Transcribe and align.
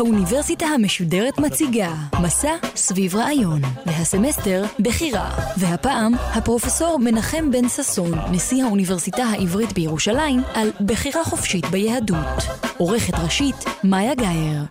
האוניברסיטה 0.00 0.66
המשודרת 0.66 1.38
מציגה 1.38 1.94
מסע 2.22 2.56
סביב 2.74 3.14
רעיון, 3.14 3.60
והסמסטר 3.86 4.64
בחירה. 4.78 5.30
והפעם 5.58 6.12
הפרופסור 6.14 6.98
מנחם 7.04 7.50
בן 7.50 7.68
ששון, 7.68 8.18
נשיא 8.32 8.64
האוניברסיטה 8.64 9.22
העברית 9.22 9.72
בירושלים, 9.72 10.40
על 10.54 10.68
בחירה 10.86 11.24
חופשית 11.24 11.64
ביהדות. 11.66 12.42
עורכת 12.78 13.14
ראשית, 13.14 13.56
מאיה 13.84 14.14
גאייר. 14.14 14.62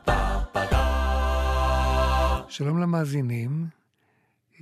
שלום 2.50 2.80
למאזינים, 2.80 3.67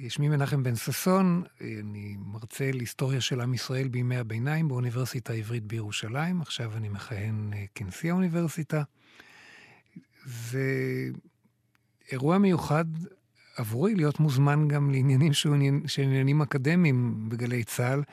שמי 0.09 0.29
מנחם 0.29 0.63
בן 0.63 0.75
ששון, 0.75 1.43
אני 1.61 2.15
מרצה 2.25 2.71
להיסטוריה 2.73 3.21
של 3.21 3.41
עם 3.41 3.53
ישראל 3.53 3.87
בימי 3.87 4.17
הביניים 4.17 4.67
באוניברסיטה 4.67 5.33
העברית 5.33 5.63
בירושלים, 5.63 6.41
עכשיו 6.41 6.71
אני 6.77 6.89
מכהן 6.89 7.51
אה, 7.53 7.65
כנשיא 7.75 8.11
האוניברסיטה. 8.11 8.83
זה 10.27 11.09
אירוע 12.11 12.37
מיוחד 12.37 12.85
עבורי 13.57 13.95
להיות 13.95 14.19
מוזמן 14.19 14.67
גם 14.67 14.91
לעניינים 14.91 15.33
של 15.33 16.03
עניינים 16.03 16.41
אקדמיים 16.41 17.29
בגלי 17.29 17.63
צה"ל, 17.63 18.03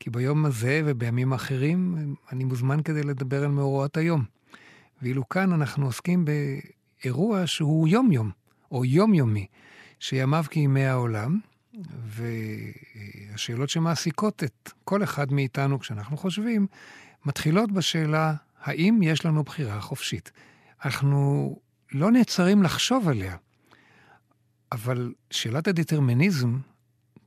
כי 0.00 0.10
ביום 0.10 0.44
הזה 0.44 0.82
ובימים 0.84 1.32
אחרים 1.32 2.14
אני 2.32 2.44
מוזמן 2.44 2.82
כדי 2.82 3.02
לדבר 3.02 3.44
על 3.44 3.50
מאורעות 3.50 3.96
היום. 3.96 4.24
ואילו 5.02 5.28
כאן 5.28 5.52
אנחנו 5.52 5.86
עוסקים 5.86 6.24
באירוע 6.24 7.46
שהוא 7.46 7.88
יום-יום, 7.88 8.30
או 8.72 8.84
יומיומי, 8.84 9.46
שימיו 10.00 10.44
כימי 10.50 10.84
העולם, 10.84 11.38
והשאלות 13.34 13.68
שמעסיקות 13.68 14.44
את 14.44 14.72
כל 14.84 15.02
אחד 15.02 15.32
מאיתנו 15.32 15.78
כשאנחנו 15.78 16.16
חושבים, 16.16 16.66
מתחילות 17.24 17.72
בשאלה, 17.72 18.34
האם 18.62 19.00
יש 19.02 19.26
לנו 19.26 19.42
בחירה 19.42 19.80
חופשית? 19.80 20.32
אנחנו 20.84 21.56
לא 21.92 22.10
נעצרים 22.10 22.62
לחשוב 22.62 23.08
עליה. 23.08 23.36
אבל 24.72 25.12
שאלת 25.30 25.68
הדטרמיניזם, 25.68 26.58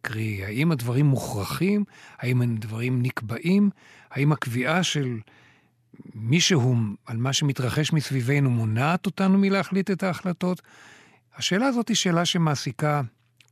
קרי, 0.02 0.46
האם 0.46 0.72
הדברים 0.72 1.06
מוכרחים, 1.06 1.84
האם 2.18 2.42
הדברים 2.42 3.02
נקבעים, 3.02 3.70
האם 4.12 4.32
הקביעה 4.32 4.84
של 4.84 5.20
מישהו 6.16 6.76
על 7.06 7.18
מה 7.18 7.34
שמתרחש 7.34 7.94
מסביבנו 7.94 8.50
מונעת 8.50 9.06
אותנו 9.06 9.38
מלהחליט 9.38 9.92
את 9.92 10.04
ההחלטות? 10.04 10.62
השאלה 11.36 11.66
הזאת 11.66 11.88
היא 11.88 11.96
שאלה 11.96 12.26
שמעסיקה 12.26 13.02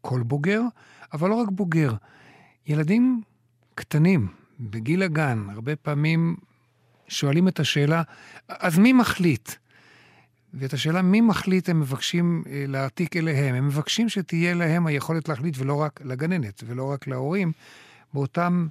כל 0.02 0.23
בוגר, 0.23 0.61
אבל 1.14 1.30
לא 1.30 1.36
רק 1.36 1.47
בוגר. 1.52 1.94
ילדים 2.67 3.22
קטנים, 3.75 4.27
בגיל 4.59 5.03
הגן, 5.03 5.47
הרבה 5.50 5.75
פעמים 5.75 6.36
שואלים 7.08 7.47
את 7.47 7.59
השאלה, 7.59 8.03
אז 8.47 8.77
מי 8.80 8.94
מחליט? 8.94 9.52
ואת 10.53 10.73
השאלה 10.73 11.02
מי 11.02 11.22
מחליט 11.22 11.69
הם 11.69 11.80
מבקשים 11.80 12.44
אה, 12.47 12.66
להעתיק 12.67 13.17
אליהם. 13.17 13.55
הם 13.55 13.67
מבקשים 13.67 14.09
שתהיה 14.09 14.53
להם 14.53 14.88
היכולת 14.88 15.30
להחליט, 15.30 15.55
ולא 15.58 15.81
רק 15.81 16.02
לגננת, 16.03 16.64
ולא 16.67 16.92
רק 16.92 17.08
להורים, 17.08 17.52
באותם 18.14 18.67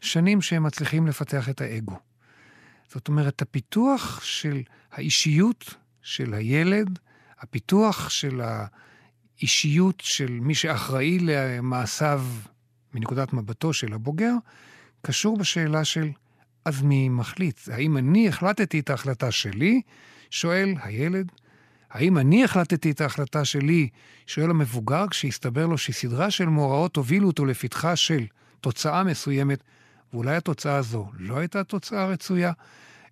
שנים 0.00 0.42
שהם 0.42 0.62
מצליחים 0.62 1.06
לפתח 1.06 1.48
את 1.48 1.60
האגו. 1.60 1.98
זאת 2.88 3.08
אומרת, 3.08 3.42
הפיתוח 3.42 4.20
של 4.24 4.62
האישיות 4.92 5.74
של 6.02 6.34
הילד, 6.34 6.98
הפיתוח 7.40 8.10
של 8.10 8.40
האישיות 9.40 10.00
של 10.00 10.38
מי 10.40 10.54
שאחראי 10.54 11.18
למעשיו 11.18 12.24
מנקודת 12.94 13.32
מבטו 13.32 13.72
של 13.72 13.92
הבוגר, 13.92 14.32
קשור 15.02 15.36
בשאלה 15.36 15.84
של 15.84 16.10
אז 16.64 16.82
מי 16.82 17.08
מחליט? 17.08 17.60
האם 17.72 17.96
אני 17.96 18.28
החלטתי 18.28 18.80
את 18.80 18.90
ההחלטה 18.90 19.30
שלי, 19.30 19.80
שואל 20.30 20.74
הילד, 20.82 21.32
האם 21.90 22.18
אני 22.18 22.44
החלטתי 22.44 22.90
את 22.90 23.00
ההחלטה 23.00 23.44
שלי, 23.44 23.88
שואל 24.26 24.50
המבוגר, 24.50 25.04
כשהסתבר 25.10 25.66
לו 25.66 25.78
שסדרה 25.78 26.30
של 26.30 26.44
מאורעות 26.44 26.96
הובילו 26.96 27.26
אותו 27.26 27.44
לפתחה 27.44 27.96
של 27.96 28.26
תוצאה 28.60 29.04
מסוימת, 29.04 29.62
ואולי 30.12 30.36
התוצאה 30.36 30.76
הזו 30.76 31.06
לא 31.18 31.38
הייתה 31.38 31.64
תוצאה 31.64 32.06
רצויה? 32.06 32.52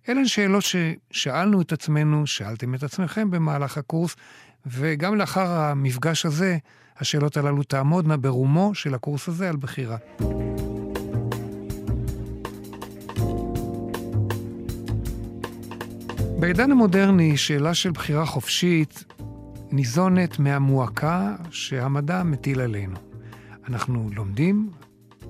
אלה 0.09 0.19
הן 0.19 0.27
שאלות 0.27 0.63
ששאלנו 0.63 1.61
את 1.61 1.71
עצמנו, 1.71 2.27
שאלתם 2.27 2.75
את 2.75 2.83
עצמכם 2.83 3.31
במהלך 3.31 3.77
הקורס, 3.77 4.15
וגם 4.65 5.15
לאחר 5.15 5.47
המפגש 5.47 6.25
הזה, 6.25 6.57
השאלות 6.97 7.37
הללו 7.37 7.63
תעמודנה 7.63 8.17
ברומו 8.17 8.75
של 8.75 8.93
הקורס 8.93 9.27
הזה 9.27 9.49
על 9.49 9.55
בחירה. 9.55 9.97
בעידן 16.45 16.71
המודרני, 16.71 17.37
שאלה 17.37 17.73
של 17.73 17.91
בחירה 17.91 18.25
חופשית 18.25 19.03
ניזונת 19.71 20.39
מהמועקה 20.39 21.35
שהמדע 21.51 22.23
מטיל 22.23 22.61
עלינו. 22.61 22.95
אנחנו 23.67 24.09
לומדים, 24.13 24.69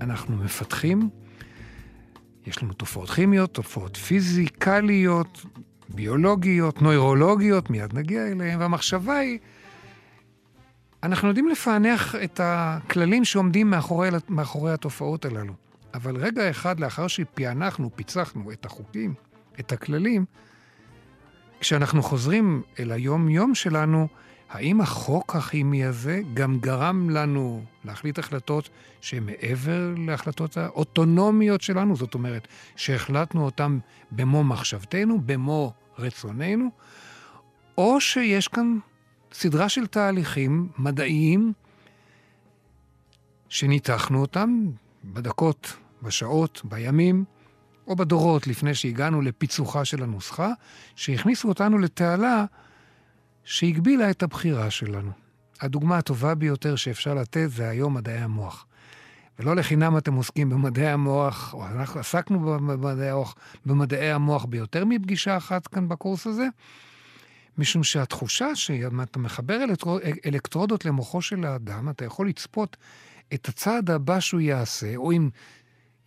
אנחנו 0.01 0.37
מפתחים, 0.37 1.09
יש 2.47 2.63
לנו 2.63 2.73
תופעות 2.73 3.09
כימיות, 3.09 3.53
תופעות 3.53 3.97
פיזיקליות, 3.97 5.45
ביולוגיות, 5.89 6.81
נוירולוגיות, 6.81 7.69
מיד 7.69 7.93
נגיע 7.93 8.27
אליהן, 8.27 8.59
והמחשבה 8.59 9.17
היא, 9.17 9.39
אנחנו 11.03 11.27
יודעים 11.27 11.47
לפענח 11.47 12.15
את 12.15 12.39
הכללים 12.43 13.25
שעומדים 13.25 13.69
מאחורי, 13.69 14.09
מאחורי 14.29 14.73
התופעות 14.73 15.25
הללו. 15.25 15.53
אבל 15.93 16.17
רגע 16.17 16.49
אחד 16.49 16.79
לאחר 16.79 17.07
שפענחנו, 17.07 17.89
פיצחנו 17.95 18.51
את 18.51 18.65
החוקים, 18.65 19.13
את 19.59 19.71
הכללים, 19.71 20.25
כשאנחנו 21.59 22.03
חוזרים 22.03 22.61
אל 22.79 22.91
היום-יום 22.91 23.55
שלנו, 23.55 24.07
האם 24.49 24.81
החוק 24.81 25.35
הכימי 25.35 25.85
הזה 25.85 26.21
גם 26.33 26.59
גרם 26.59 27.09
לנו 27.09 27.63
להחליט 27.85 28.19
החלטות 28.19 28.69
שהן 29.01 29.23
מעבר 29.25 29.93
להחלטות 29.97 30.57
האוטונומיות 30.57 31.61
שלנו? 31.61 31.95
זאת 31.95 32.13
אומרת, 32.13 32.47
שהחלטנו 32.75 33.45
אותן 33.45 33.77
במו 34.11 34.43
מחשבתנו, 34.43 35.21
במו 35.25 35.73
רצוננו, 35.99 36.69
או 37.77 38.01
שיש 38.01 38.47
כאן 38.47 38.77
סדרה 39.33 39.69
של 39.69 39.87
תהליכים 39.87 40.69
מדעיים 40.77 41.53
שניתחנו 43.49 44.21
אותם 44.21 44.65
בדקות, 45.03 45.73
בשעות, 46.01 46.61
בימים, 46.63 47.23
או 47.87 47.95
בדורות 47.95 48.47
לפני 48.47 48.75
שהגענו 48.75 49.21
לפיצוחה 49.21 49.85
של 49.85 50.03
הנוסחה, 50.03 50.51
שהכניסו 50.95 51.47
אותנו 51.47 51.77
לתעלה 51.77 52.45
שהגבילה 53.43 54.09
את 54.09 54.23
הבחירה 54.23 54.71
שלנו. 54.71 55.11
הדוגמה 55.61 55.97
הטובה 55.97 56.35
ביותר 56.35 56.75
שאפשר 56.75 57.13
לתת 57.13 57.47
זה 57.47 57.69
היום 57.69 57.93
מדעי 57.93 58.17
המוח. 58.17 58.65
ולא 59.39 59.55
לחינם 59.55 59.97
אתם 59.97 60.13
עוסקים 60.13 60.49
במדעי 60.49 60.87
המוח, 60.87 61.53
או 61.53 61.67
אנחנו 61.67 61.99
עסקנו 61.99 62.39
במדעי 62.39 63.09
המוח, 63.09 63.35
במדעי 63.65 64.11
המוח 64.11 64.45
ביותר 64.45 64.85
מפגישה 64.85 65.37
אחת 65.37 65.67
כאן 65.67 65.87
בקורס 65.89 66.27
הזה, 66.27 66.47
משום 67.57 67.83
שהתחושה 67.83 68.55
שאם 68.55 69.01
אתה 69.01 69.19
מחבר 69.19 69.59
אלקטרודות 70.25 70.85
למוחו 70.85 71.21
של 71.21 71.45
האדם, 71.45 71.89
אתה 71.89 72.05
יכול 72.05 72.27
לצפות 72.27 72.77
את 73.33 73.49
הצעד 73.49 73.91
הבא 73.91 74.19
שהוא 74.19 74.41
יעשה, 74.41 74.95
או 74.95 75.11
אם 75.11 75.29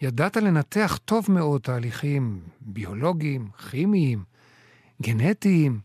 ידעת 0.01 0.37
לנתח 0.37 0.99
טוב 1.05 1.27
מאוד 1.29 1.61
תהליכים 1.61 2.41
ביולוגיים, 2.61 3.49
כימיים, 3.71 4.25
גנטיים, 5.03 5.81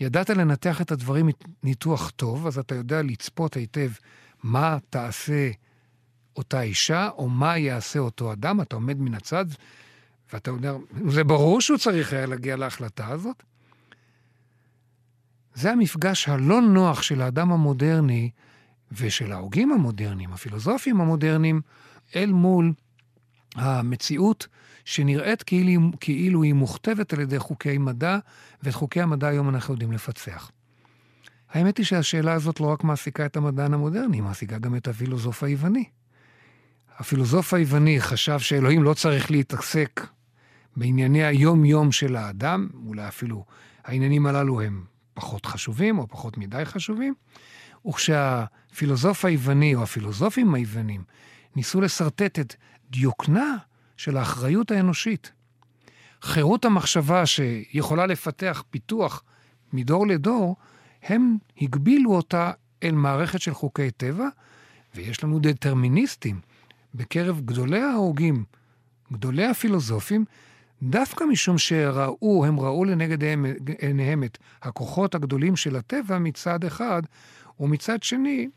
ידעת 0.00 0.30
לנתח 0.30 0.80
את 0.80 0.92
הדברים 0.92 1.28
ניתוח 1.62 2.10
טוב, 2.10 2.46
אז 2.46 2.58
אתה 2.58 2.74
יודע 2.74 3.02
לצפות 3.02 3.54
היטב 3.54 3.90
מה 4.42 4.78
תעשה 4.90 5.50
אותה 6.36 6.62
אישה, 6.62 7.08
או 7.08 7.28
מה 7.28 7.58
יעשה 7.58 7.98
אותו 7.98 8.32
אדם, 8.32 8.60
אתה 8.60 8.76
עומד 8.76 9.00
מן 9.00 9.14
הצד, 9.14 9.44
ואתה 10.32 10.50
יודע, 10.50 10.72
זה 11.08 11.24
ברור 11.24 11.60
שהוא 11.60 11.78
צריך 11.78 12.12
היה 12.12 12.26
להגיע 12.26 12.56
להחלטה 12.56 13.08
הזאת. 13.08 13.42
זה 15.54 15.72
המפגש 15.72 16.28
הלא 16.28 16.60
נוח 16.60 17.02
של 17.02 17.22
האדם 17.22 17.52
המודרני 17.52 18.30
ושל 18.92 19.32
ההוגים 19.32 19.72
המודרניים, 19.72 20.32
הפילוסופים 20.32 21.00
המודרניים, 21.00 21.60
אל 22.16 22.32
מול 22.32 22.72
המציאות 23.54 24.46
שנראית 24.84 25.42
כאילו, 25.42 25.80
כאילו 26.00 26.42
היא 26.42 26.54
מוכתבת 26.54 27.12
על 27.12 27.20
ידי 27.20 27.38
חוקי 27.38 27.78
מדע, 27.78 28.18
ואת 28.62 28.74
חוקי 28.74 29.00
המדע 29.00 29.28
היום 29.28 29.48
אנחנו 29.48 29.74
יודעים 29.74 29.92
לפצח. 29.92 30.50
האמת 31.50 31.78
היא 31.78 31.86
שהשאלה 31.86 32.32
הזאת 32.32 32.60
לא 32.60 32.66
רק 32.66 32.84
מעסיקה 32.84 33.26
את 33.26 33.36
המדען 33.36 33.74
המודרני, 33.74 34.16
היא 34.16 34.22
מעסיקה 34.22 34.58
גם 34.58 34.76
את 34.76 34.88
הפילוסוף 34.88 35.42
היווני. 35.42 35.84
הפילוסוף 36.98 37.54
היווני 37.54 38.00
חשב 38.00 38.38
שאלוהים 38.38 38.82
לא 38.82 38.94
צריך 38.94 39.30
להתעסק 39.30 40.06
בענייני 40.76 41.24
היום-יום 41.24 41.92
של 41.92 42.16
האדם, 42.16 42.68
אולי 42.86 43.08
אפילו 43.08 43.44
העניינים 43.84 44.26
הללו 44.26 44.60
הם 44.60 44.84
פחות 45.14 45.46
חשובים 45.46 45.98
או 45.98 46.08
פחות 46.08 46.38
מדי 46.38 46.64
חשובים, 46.64 47.14
וכשהפילוסוף 47.86 49.24
היווני 49.24 49.74
או 49.74 49.82
הפילוסופים 49.82 50.54
היוונים 50.54 51.02
ניסו 51.56 51.80
לשרטט 51.80 52.38
את 52.38 52.54
דיוקנה 52.90 53.56
של 53.96 54.16
האחריות 54.16 54.70
האנושית, 54.70 55.32
חירות 56.22 56.64
המחשבה 56.64 57.26
שיכולה 57.26 58.06
לפתח 58.06 58.64
פיתוח 58.70 59.22
מדור 59.72 60.06
לדור, 60.06 60.56
הם 61.02 61.36
הגבילו 61.60 62.14
אותה 62.14 62.52
אל 62.82 62.92
מערכת 62.92 63.40
של 63.40 63.54
חוקי 63.54 63.90
טבע, 63.90 64.28
ויש 64.94 65.24
לנו 65.24 65.38
דטרמיניסטים 65.38 66.40
בקרב 66.94 67.40
גדולי 67.44 67.80
ההוגים, 67.80 68.44
גדולי 69.12 69.46
הפילוסופים, 69.46 70.24
דווקא 70.82 71.24
משום 71.24 71.58
שראו, 71.58 72.44
הם 72.44 72.60
ראו 72.60 72.84
לנגד 72.84 73.18
עיניהם 73.78 74.24
את 74.24 74.38
הכוחות 74.62 75.14
הגדולים 75.14 75.56
של 75.56 75.76
הטבע 75.76 76.18
מצד 76.18 76.64
אחד, 76.64 77.02
ומצד 77.60 78.02
שני, 78.02 78.48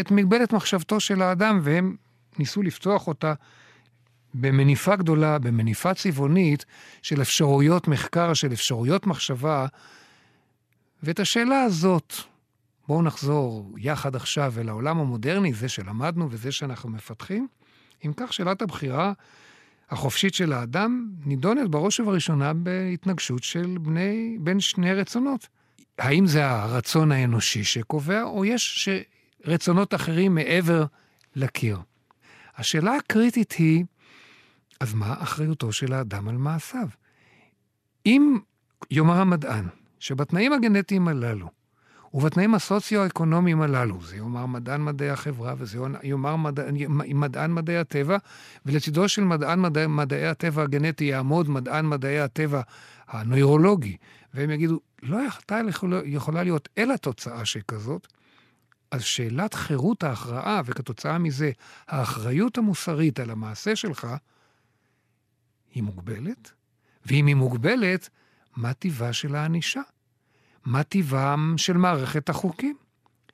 את 0.00 0.10
מגבלת 0.10 0.52
מחשבתו 0.52 1.00
של 1.00 1.22
האדם, 1.22 1.60
והם 1.62 1.96
ניסו 2.38 2.62
לפתוח 2.62 3.06
אותה 3.08 3.34
במניפה 4.34 4.96
גדולה, 4.96 5.38
במניפה 5.38 5.94
צבעונית 5.94 6.64
של 7.02 7.22
אפשרויות 7.22 7.88
מחקר, 7.88 8.34
של 8.34 8.52
אפשרויות 8.52 9.06
מחשבה. 9.06 9.66
ואת 11.02 11.20
השאלה 11.20 11.62
הזאת, 11.62 12.14
בואו 12.88 13.02
נחזור 13.02 13.74
יחד 13.78 14.16
עכשיו 14.16 14.54
אל 14.60 14.68
העולם 14.68 14.98
המודרני, 14.98 15.52
זה 15.52 15.68
שלמדנו 15.68 16.28
וזה 16.30 16.52
שאנחנו 16.52 16.90
מפתחים. 16.90 17.48
אם 18.06 18.12
כך, 18.16 18.32
שאלת 18.32 18.62
הבחירה 18.62 19.12
החופשית 19.90 20.34
של 20.34 20.52
האדם 20.52 21.10
נידונת 21.24 21.70
בראש 21.70 22.00
ובראשונה 22.00 22.52
בהתנגשות 22.52 23.42
של 23.42 23.76
בני, 23.80 24.36
בין 24.40 24.60
שני 24.60 24.94
רצונות. 24.94 25.48
האם 25.98 26.26
זה 26.26 26.50
הרצון 26.50 27.12
האנושי 27.12 27.64
שקובע, 27.64 28.22
או 28.22 28.44
יש 28.44 28.88
רצונות 29.44 29.94
אחרים 29.94 30.34
מעבר 30.34 30.84
לקיר? 31.36 31.78
השאלה 32.56 32.96
הקריטית 32.96 33.52
היא, 33.52 33.84
אז 34.82 34.94
מה 34.94 35.14
אחריותו 35.18 35.72
של 35.72 35.92
האדם 35.92 36.28
על 36.28 36.36
מעשיו? 36.36 36.88
אם 38.06 38.38
יאמר 38.90 39.20
המדען, 39.20 39.64
שבתנאים 39.98 40.52
הגנטיים 40.52 41.08
הללו, 41.08 41.48
ובתנאים 42.14 42.54
הסוציו-אקונומיים 42.54 43.62
הללו, 43.62 44.02
זה 44.02 44.16
יאמר 44.16 44.46
מדען 44.46 44.84
מדעי 44.84 45.10
החברה 45.10 45.54
וזה 45.58 45.78
יאמר 46.02 46.36
מדע, 46.36 46.62
מדען 47.14 47.54
מדעי 47.54 47.78
הטבע, 47.78 48.16
ולצידו 48.66 49.08
של 49.08 49.24
מדען 49.24 49.60
מדעי, 49.60 49.86
מדעי 49.86 50.26
הטבע 50.26 50.62
הגנטי 50.62 51.04
יעמוד 51.04 51.50
מדען 51.50 51.86
מדעי 51.86 52.20
הטבע 52.20 52.60
הנוירולוגי, 53.08 53.96
והם 54.34 54.50
יגידו, 54.50 54.80
לא 55.02 55.18
הייתה 55.18 55.60
יכולה 56.04 56.42
להיות 56.42 56.68
אלא 56.78 56.96
תוצאה 56.96 57.44
שכזאת, 57.44 58.06
אז 58.90 59.02
שאלת 59.02 59.54
חירות 59.54 60.02
ההכרעה, 60.02 60.60
וכתוצאה 60.64 61.18
מזה 61.18 61.50
האחריות 61.88 62.58
המוסרית 62.58 63.20
על 63.20 63.30
המעשה 63.30 63.76
שלך, 63.76 64.06
היא 65.74 65.82
מוגבלת, 65.82 66.52
ואם 67.06 67.26
היא 67.26 67.34
מוגבלת, 67.34 68.08
מה 68.56 68.72
טיבה 68.72 69.12
של 69.12 69.34
הענישה? 69.34 69.80
מה 70.64 70.82
טיבם 70.82 71.54
של 71.56 71.76
מערכת 71.76 72.28
החוקים? 72.28 72.76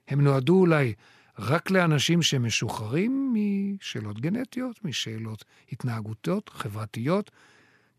הם 0.08 0.20
נועדו 0.20 0.61
אולי 0.61 0.94
רק 1.38 1.70
לאנשים 1.70 2.23
שמשוחררים 2.23 3.35
משאלות 3.35 4.20
גנטיות, 4.20 4.85
משאלות 4.85 5.44
התנהגותיות, 5.73 6.49
חברתיות, 6.49 7.31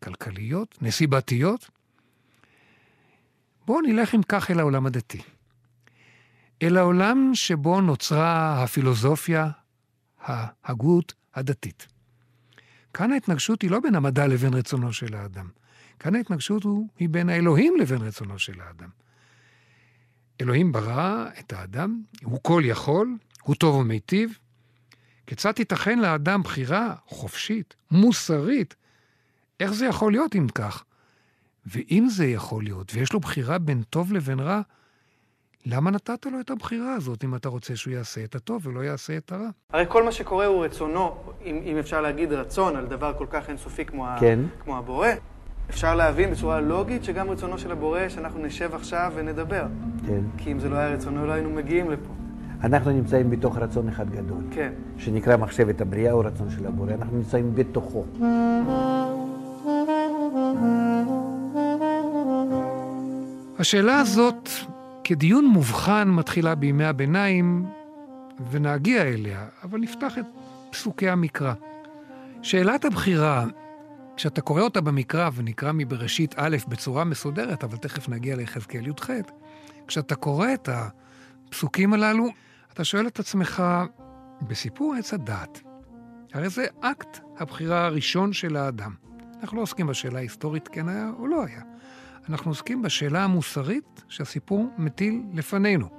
כלכליות, 0.03 0.77
נסיבתיות? 0.81 1.69
בואו 3.65 3.81
נלך 3.81 4.15
אם 4.15 4.21
כך 4.23 4.51
אל 4.51 4.59
העולם 4.59 4.85
הדתי. 4.85 5.21
אל 6.61 6.77
העולם 6.77 7.31
שבו 7.33 7.81
נוצרה 7.81 8.63
הפילוסופיה, 8.63 9.49
ההגות 10.21 11.13
הדתית. 11.35 11.87
כאן 12.93 13.11
ההתנגשות 13.11 13.61
היא 13.61 13.71
לא 13.71 13.79
בין 13.79 13.95
המדע 13.95 14.27
לבין 14.27 14.53
רצונו 14.53 14.93
של 14.93 15.15
האדם. 15.15 15.49
כאן 15.99 16.15
ההתנגשות 16.15 16.63
היא 16.99 17.09
בין 17.09 17.29
האלוהים 17.29 17.73
לבין 17.79 18.01
רצונו 18.01 18.39
של 18.39 18.61
האדם. 18.61 18.89
אלוהים 20.41 20.71
ברא 20.71 21.25
את 21.39 21.53
האדם, 21.53 22.01
הוא 22.23 22.39
כל 22.43 22.61
יכול, 22.65 23.17
הוא 23.43 23.55
טוב 23.55 23.75
ומיטיב. 23.75 24.37
כיצד 25.27 25.51
תיתכן 25.51 25.99
לאדם 25.99 26.43
בחירה 26.43 26.95
חופשית, 27.07 27.75
מוסרית? 27.91 28.75
איך 29.59 29.73
זה 29.73 29.85
יכול 29.85 30.11
להיות 30.11 30.35
אם 30.35 30.47
כך? 30.47 30.83
ואם 31.65 32.07
זה 32.09 32.25
יכול 32.25 32.63
להיות, 32.63 32.91
ויש 32.95 33.13
לו 33.13 33.19
בחירה 33.19 33.57
בין 33.57 33.83
טוב 33.83 34.13
לבין 34.13 34.39
רע, 34.39 34.61
למה 35.65 35.91
נתת 35.91 36.25
לו 36.25 36.39
את 36.39 36.49
הבחירה 36.49 36.93
הזאת 36.93 37.23
אם 37.23 37.35
אתה 37.35 37.49
רוצה 37.49 37.75
שהוא 37.75 37.93
יעשה 37.93 38.23
את 38.23 38.35
הטוב 38.35 38.67
ולא 38.67 38.79
יעשה 38.79 39.17
את 39.17 39.31
הרע? 39.31 39.49
הרי 39.73 39.85
כל 39.87 40.03
מה 40.03 40.11
שקורה 40.11 40.45
הוא 40.45 40.65
רצונו, 40.65 41.15
אם, 41.45 41.61
אם 41.65 41.77
אפשר 41.77 42.01
להגיד 42.01 42.33
רצון 42.33 42.75
על 42.75 42.85
דבר 42.85 43.13
כל 43.17 43.25
כך 43.29 43.49
אינסופי 43.49 43.85
כמו, 43.85 44.05
כן. 44.19 44.39
ה, 44.59 44.63
כמו 44.63 44.77
הבורא. 44.77 45.07
אפשר 45.69 45.95
להבין 45.95 46.31
בצורה 46.31 46.61
לוגית 46.61 47.03
שגם 47.03 47.29
רצונו 47.29 47.57
של 47.57 47.71
הבורא 47.71 48.09
שאנחנו 48.09 48.45
נשב 48.45 48.75
עכשיו 48.75 49.11
ונדבר. 49.15 49.65
כן. 50.07 50.21
כי 50.37 50.51
אם 50.51 50.59
זה 50.59 50.69
לא 50.69 50.75
היה 50.75 50.89
רצונו, 50.89 51.27
לא 51.27 51.31
היינו 51.31 51.49
מגיעים 51.49 51.91
לפה. 51.91 52.13
אנחנו 52.63 52.91
נמצאים 52.91 53.29
בתוך 53.29 53.57
רצון 53.57 53.89
אחד 53.89 54.09
גדול. 54.09 54.43
כן. 54.51 54.73
שנקרא 54.97 55.37
מחשבת 55.37 55.81
הבריאה 55.81 56.11
או 56.11 56.19
רצון 56.19 56.49
של 56.49 56.65
הבורא. 56.65 56.93
אנחנו 56.93 57.17
נמצאים 57.17 57.55
בתוכו. 57.55 58.05
השאלה 63.59 63.99
הזאת, 63.99 64.49
כדיון 65.03 65.45
מובחן, 65.45 66.09
מתחילה 66.09 66.55
בימי 66.55 66.85
הביניים, 66.85 67.65
ונגיע 68.51 69.01
אליה, 69.01 69.45
אבל 69.63 69.79
נפתח 69.79 70.17
את 70.17 70.25
פסוקי 70.71 71.09
המקרא. 71.09 71.53
שאלת 72.41 72.85
הבחירה 72.85 73.45
כשאתה 74.15 74.41
קורא 74.41 74.61
אותה 74.61 74.81
במקרא, 74.81 75.29
ונקרא 75.35 75.71
מבראשית 75.71 76.33
א' 76.37 76.57
בצורה 76.67 77.03
מסודרת, 77.03 77.63
אבל 77.63 77.77
תכף 77.77 78.09
נגיע 78.09 78.35
ליחזקאל 78.35 78.87
י"ח, 78.87 79.09
כשאתה 79.87 80.15
קורא 80.15 80.53
את 80.53 80.69
הפסוקים 80.71 81.93
הללו, 81.93 82.27
אתה 82.73 82.83
שואל 82.83 83.07
את 83.07 83.19
עצמך, 83.19 83.63
בסיפור 84.41 84.95
עץ 84.95 85.13
הדת, 85.13 85.61
הרי 86.33 86.49
זה 86.49 86.65
אקט 86.81 87.19
הבחירה 87.37 87.85
הראשון 87.85 88.33
של 88.33 88.55
האדם. 88.55 88.93
אנחנו 89.41 89.57
לא 89.57 89.61
עוסקים 89.61 89.87
בשאלה 89.87 90.19
ההיסטורית, 90.19 90.67
כן 90.67 90.89
היה 90.89 91.11
או 91.19 91.27
לא 91.27 91.45
היה. 91.45 91.61
אנחנו 92.29 92.51
עוסקים 92.51 92.81
בשאלה 92.81 93.23
המוסרית 93.23 94.03
שהסיפור 94.09 94.69
מטיל 94.77 95.21
לפנינו. 95.33 95.89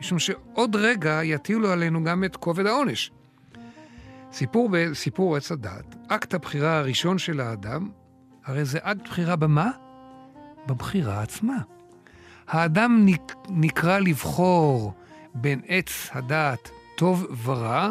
משום 0.00 0.18
שעוד 0.18 0.76
רגע 0.76 1.20
יטילו 1.24 1.70
עלינו 1.70 2.04
גם 2.04 2.24
את 2.24 2.36
כובד 2.36 2.66
העונש. 2.66 3.10
סיפור 4.32 4.68
בסיפור 4.72 5.36
עץ 5.36 5.52
הדת, 5.52 5.96
אקט 6.08 6.34
הבחירה 6.34 6.78
הראשון 6.78 7.18
של 7.18 7.40
האדם, 7.40 7.90
הרי 8.44 8.64
זה 8.64 8.78
אקט 8.82 9.04
בחירה 9.04 9.36
במה? 9.36 9.70
בבחירה 10.66 11.22
עצמה. 11.22 11.58
האדם 12.48 13.02
נק, 13.04 13.34
נקרא 13.48 13.98
לבחור 13.98 14.92
בין 15.34 15.60
עץ 15.66 16.08
הדעת 16.12 16.70
טוב 16.96 17.26
ורע, 17.44 17.90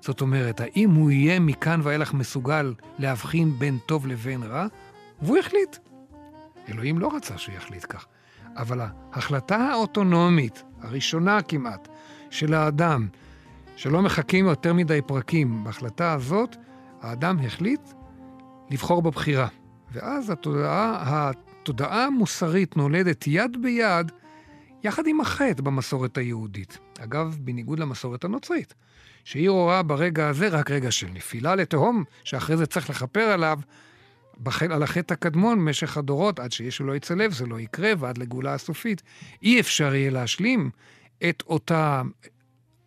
זאת 0.00 0.20
אומרת, 0.20 0.60
האם 0.60 0.90
הוא 0.90 1.10
יהיה 1.10 1.40
מכאן 1.40 1.80
ואילך 1.82 2.14
מסוגל 2.14 2.74
להבחין 2.98 3.58
בין 3.58 3.78
טוב 3.86 4.06
לבין 4.06 4.42
רע? 4.42 4.66
והוא 5.22 5.38
החליט. 5.38 5.76
אלוהים 6.68 6.98
לא 6.98 7.10
רצה 7.16 7.38
שהוא 7.38 7.54
יחליט 7.54 7.86
כך. 7.88 8.06
אבל 8.56 8.80
ההחלטה 9.12 9.56
האוטונומית, 9.56 10.62
הראשונה 10.80 11.42
כמעט, 11.42 11.88
של 12.30 12.54
האדם, 12.54 13.08
שלא 13.76 14.02
מחכים 14.02 14.46
יותר 14.46 14.74
מדי 14.74 15.00
פרקים. 15.06 15.64
בהחלטה 15.64 16.12
הזאת, 16.12 16.56
האדם 17.00 17.38
החליט 17.38 17.80
לבחור 18.70 19.02
בבחירה. 19.02 19.48
ואז 19.92 20.30
התודעה, 20.30 21.02
התודעה 21.02 22.04
המוסרית 22.04 22.76
נולדת 22.76 23.26
יד 23.26 23.56
ביד, 23.62 24.12
יחד 24.84 25.06
עם 25.06 25.20
החטא 25.20 25.62
במסורת 25.62 26.18
היהודית. 26.18 26.78
אגב, 26.98 27.38
בניגוד 27.40 27.78
למסורת 27.78 28.24
הנוצרית, 28.24 28.74
שהיא 29.24 29.50
רואה 29.50 29.82
ברגע 29.82 30.28
הזה 30.28 30.48
רק 30.48 30.70
רגע 30.70 30.90
של 30.90 31.06
נפילה 31.12 31.54
לתהום, 31.54 32.04
שאחרי 32.24 32.56
זה 32.56 32.66
צריך 32.66 32.90
לכפר 32.90 33.20
עליו, 33.20 33.58
בחל, 34.42 34.72
על 34.72 34.82
החטא 34.82 35.14
הקדמון 35.14 35.58
במשך 35.58 35.96
הדורות, 35.96 36.38
עד 36.38 36.52
שישו 36.52 36.84
לא 36.84 36.96
יצלב, 36.96 37.32
זה 37.32 37.46
לא 37.46 37.60
יקרה, 37.60 37.92
ועד 37.98 38.18
לגאולה 38.18 38.54
הסופית. 38.54 39.02
אי 39.42 39.60
אפשר 39.60 39.94
יהיה 39.94 40.10
להשלים 40.10 40.70
את 41.28 41.42
אותה, 41.46 42.02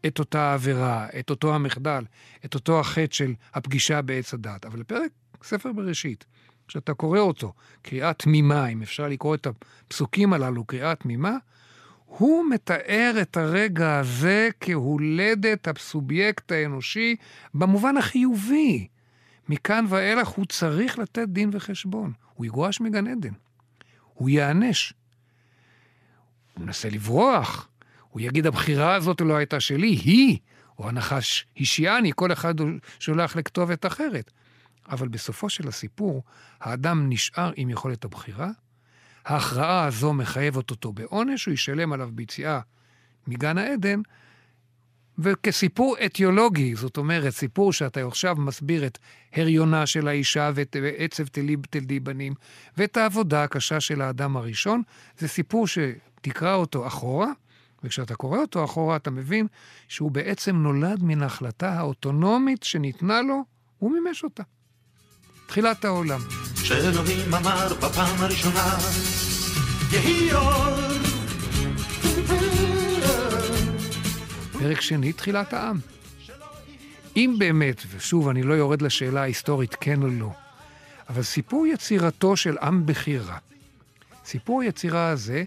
את 0.05 0.19
אותה 0.19 0.53
עבירה, 0.53 1.07
את 1.19 1.29
אותו 1.29 1.55
המחדל, 1.55 2.03
את 2.45 2.55
אותו 2.55 2.79
החטא 2.79 3.15
של 3.15 3.33
הפגישה 3.53 4.01
בעץ 4.01 4.33
הדת. 4.33 4.65
אבל 4.65 4.79
לפרק 4.79 5.11
ספר 5.43 5.73
בראשית, 5.73 6.25
כשאתה 6.67 6.93
קורא 6.93 7.19
אותו, 7.19 7.53
קריאה 7.81 8.13
תמימה, 8.13 8.67
אם 8.67 8.81
אפשר 8.81 9.07
לקרוא 9.07 9.35
את 9.35 9.47
הפסוקים 9.47 10.33
הללו 10.33 10.65
קריאה 10.65 10.95
תמימה, 10.95 11.37
הוא 12.05 12.45
מתאר 12.49 13.13
את 13.21 13.37
הרגע 13.37 13.99
הזה 13.99 14.49
כהולדת 14.59 15.67
הסובייקט 15.67 16.51
האנושי 16.51 17.15
במובן 17.53 17.97
החיובי, 17.97 18.87
מכאן 19.51 19.85
ואילך 19.89 20.27
הוא 20.27 20.45
צריך 20.45 20.99
לתת 20.99 21.27
דין 21.27 21.49
וחשבון. 21.53 22.13
הוא 22.33 22.45
יגורש 22.45 22.81
מגן 22.81 23.07
עדן. 23.07 23.33
הוא 24.13 24.29
ייענש. 24.29 24.93
הוא 26.53 26.65
מנסה 26.65 26.89
לברוח. 26.89 27.67
הוא 28.09 28.21
יגיד, 28.21 28.47
הבחירה 28.47 28.95
הזאת 28.95 29.21
לא 29.21 29.35
הייתה 29.35 29.59
שלי, 29.59 29.87
היא, 29.87 30.37
או 30.79 30.89
הנחש 30.89 31.45
השיאני, 31.57 32.11
כל 32.15 32.31
אחד 32.31 32.53
שולח 32.99 33.35
לכתובת 33.35 33.85
אחרת. 33.85 34.31
אבל 34.89 35.07
בסופו 35.07 35.49
של 35.49 35.67
הסיפור, 35.67 36.23
האדם 36.59 37.09
נשאר 37.09 37.51
עם 37.55 37.69
יכולת 37.69 38.05
הבחירה, 38.05 38.49
ההכרעה 39.25 39.85
הזו 39.85 40.13
מחייבת 40.13 40.71
אותו 40.71 40.91
בעונש, 40.93 41.45
הוא 41.45 41.53
ישלם 41.53 41.93
עליו 41.93 42.09
ביציאה 42.13 42.59
מגן 43.27 43.57
העדן, 43.57 44.01
וכסיפור 45.23 45.95
אתיולוגי, 46.05 46.75
זאת 46.75 46.97
אומרת, 46.97 47.33
סיפור 47.33 47.73
שאתה 47.73 48.07
עכשיו 48.07 48.35
מסביר 48.35 48.85
את 48.85 48.97
הריונה 49.35 49.85
של 49.85 50.07
האישה 50.07 50.51
ואת 50.55 50.75
עצב 50.97 51.27
תלי 51.27 51.55
תלדי 51.69 51.99
בנים, 51.99 52.33
ואת 52.77 52.97
העבודה 52.97 53.43
הקשה 53.43 53.79
של 53.79 54.01
האדם 54.01 54.37
הראשון, 54.37 54.81
זה 55.17 55.27
סיפור 55.27 55.67
שתקרא 55.67 56.55
אותו 56.55 56.87
אחורה, 56.87 57.31
וכשאתה 57.83 58.15
קורא 58.15 58.39
אותו 58.39 58.63
אחורה 58.63 58.95
אתה 58.95 59.11
מבין 59.11 59.47
שהוא 59.87 60.11
בעצם 60.11 60.55
נולד 60.55 61.03
מן 61.03 61.23
ההחלטה 61.23 61.69
האוטונומית 61.69 62.63
שניתנה 62.63 63.21
לו, 63.21 63.43
הוא 63.77 63.91
מימש 63.91 64.23
אותה. 64.23 64.43
תחילת 65.47 65.85
העולם. 65.85 66.19
שאלוהים 66.55 67.33
אמר 67.33 67.73
בפעם 67.73 68.15
הראשונה, 68.21 68.77
יהי 69.91 70.33
אור. 70.33 70.81
פרק 74.61 74.81
שני, 74.81 75.13
תחילת 75.13 75.53
העם. 75.53 75.77
אם 77.15 77.35
באמת, 77.39 77.81
ושוב, 77.89 78.27
אני 78.27 78.43
לא 78.43 78.53
יורד 78.53 78.81
לשאלה 78.81 79.21
ההיסטורית 79.21 79.75
כן 79.75 80.01
או 80.01 80.07
לא, 80.07 80.31
אבל 81.09 81.23
סיפור 81.23 81.67
יצירתו 81.67 82.37
של 82.37 82.57
עם 82.57 82.85
בחירה, 82.85 83.37
סיפור 84.25 84.61
היצירה 84.61 85.09
הזה 85.09 85.43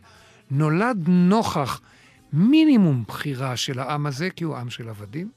נולד 0.51 1.05
נוכח 1.07 1.81
מינימום 2.33 3.05
בחירה 3.09 3.57
של 3.57 3.79
העם 3.79 4.07
הזה, 4.07 4.31
כי 4.31 4.45
הוא 4.45 4.57
עם 4.57 4.71
של 4.71 4.89
עבדים. 4.89 5.31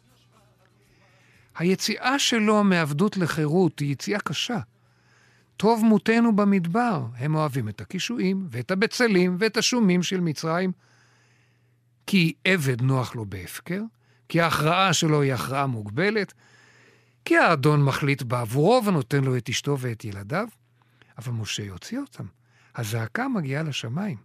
היציאה 1.58 2.20
שלו 2.20 2.64
מעבדות 2.64 3.18
לחירות 3.18 3.80
היא 3.80 3.92
יציאה 3.92 4.20
קשה. 4.20 4.60
טוב 5.58 5.84
מותנו 5.84 6.36
במדבר, 6.36 7.06
הם 7.18 7.36
אוהבים 7.36 7.70
את 7.70 7.82
הקישואים 7.82 8.48
ואת 8.52 8.72
הבצלים 8.72 9.36
ואת 9.40 9.58
השומים 9.58 10.04
של 10.04 10.20
מצרים. 10.20 10.72
כי 12.08 12.34
עבד 12.46 12.82
נוח 12.82 13.16
לו 13.16 13.26
בהפקר, 13.26 13.82
כי 14.30 14.42
ההכרעה 14.42 14.94
שלו 14.94 15.22
היא 15.22 15.34
הכרעה 15.34 15.68
מוגבלת, 15.68 16.34
כי 17.26 17.38
האדון 17.38 17.84
מחליט 17.84 18.24
בעבורו 18.24 18.82
ונותן 18.86 19.24
לו 19.24 19.38
את 19.38 19.50
אשתו 19.50 19.80
ואת 19.80 20.06
ילדיו, 20.06 20.48
אבל 21.18 21.32
משה 21.32 21.64
יוציא 21.64 22.00
אותם. 22.00 22.26
הזעקה 22.76 23.28
מגיעה 23.28 23.64
לשמיים. 23.64 24.18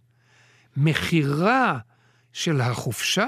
מכירה 0.77 1.79
של 2.33 2.61
החופשה, 2.61 3.27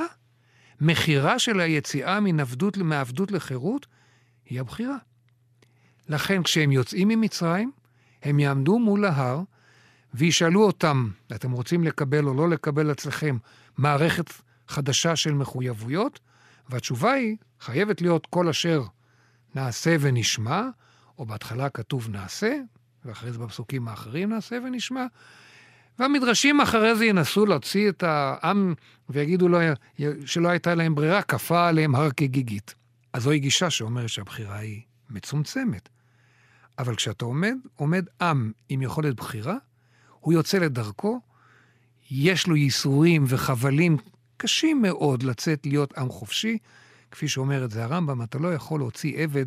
מכירה 0.82 1.40
של 1.40 1.60
היציאה 1.60 2.20
מנבדות, 2.20 2.78
מעבדות 2.78 3.32
לחירות, 3.32 3.88
היא 4.46 4.60
הבחירה. 4.60 4.98
לכן 6.10 6.44
כשהם 6.44 6.72
יוצאים 6.72 7.08
ממצרים, 7.08 7.72
הם 8.24 8.40
יעמדו 8.40 8.80
מול 8.80 9.06
ההר 9.06 9.42
וישאלו 10.14 10.64
אותם, 10.66 11.10
אתם 11.36 11.52
רוצים 11.52 11.84
לקבל 11.84 12.26
או 12.26 12.34
לא 12.34 12.50
לקבל 12.50 12.92
אצלכם 12.92 13.38
מערכת 13.78 14.30
חדשה 14.67 15.15
של 15.15 15.34
מחויבויות? 15.34 16.19
והתשובה 16.69 17.12
היא, 17.12 17.38
חייבת 17.60 18.01
להיות 18.01 18.25
כל 18.25 18.50
אשר 18.50 18.84
נעשה 19.55 19.95
ונשמע, 20.00 20.62
או 21.17 21.25
בהתחלה 21.25 21.69
כתוב 21.69 22.10
נעשה, 22.10 22.57
ואחרי 23.05 23.31
זה 23.31 23.39
בפסוקים 23.39 23.88
האחרים 23.88 24.29
נעשה 24.29 24.57
ונשמע, 24.65 25.05
והמדרשים 26.00 26.62
אחרי 26.62 26.95
זה 26.95 27.05
ינסו 27.05 27.45
להוציא 27.45 27.89
את 27.89 28.03
העם 28.03 28.74
ויגידו 29.10 29.48
לו 29.48 29.57
שלא 30.25 30.50
הייתה 30.50 30.75
להם 30.75 30.95
ברירה, 30.95 31.22
כפה 31.22 31.67
עליהם 31.67 31.95
הר 31.95 32.10
כגיגית. 32.12 32.75
אז 33.13 33.24
זוהי 33.24 33.39
גישה 33.39 33.69
שאומרת 33.69 34.10
שהבחירה 34.10 34.57
היא 34.57 34.81
מצומצמת. 35.10 35.89
אבל 36.79 36.95
כשאתה 36.95 37.25
עומד, 37.25 37.55
עומד 37.75 38.05
עם 38.22 38.51
עם 38.69 38.81
יכולת 38.81 39.15
בחירה, 39.15 39.55
הוא 40.19 40.34
יוצא 40.34 40.57
לדרכו, 40.57 41.22
יש 42.12 42.48
לו 42.48 42.55
ייסורים 42.55 43.24
וחבלים 43.27 43.98
קשים 44.38 44.82
מאוד 44.82 45.24
לצאת 45.24 45.65
להיות 45.65 45.98
עם 45.98 46.10
חופשי. 46.10 46.58
כפי 47.12 47.27
שאומר 47.27 47.65
את 47.65 47.72
זה 47.72 47.84
הרמב"ם, 47.84 48.22
אתה 48.22 48.38
לא 48.38 48.54
יכול 48.54 48.80
להוציא 48.80 49.18
עבד 49.18 49.46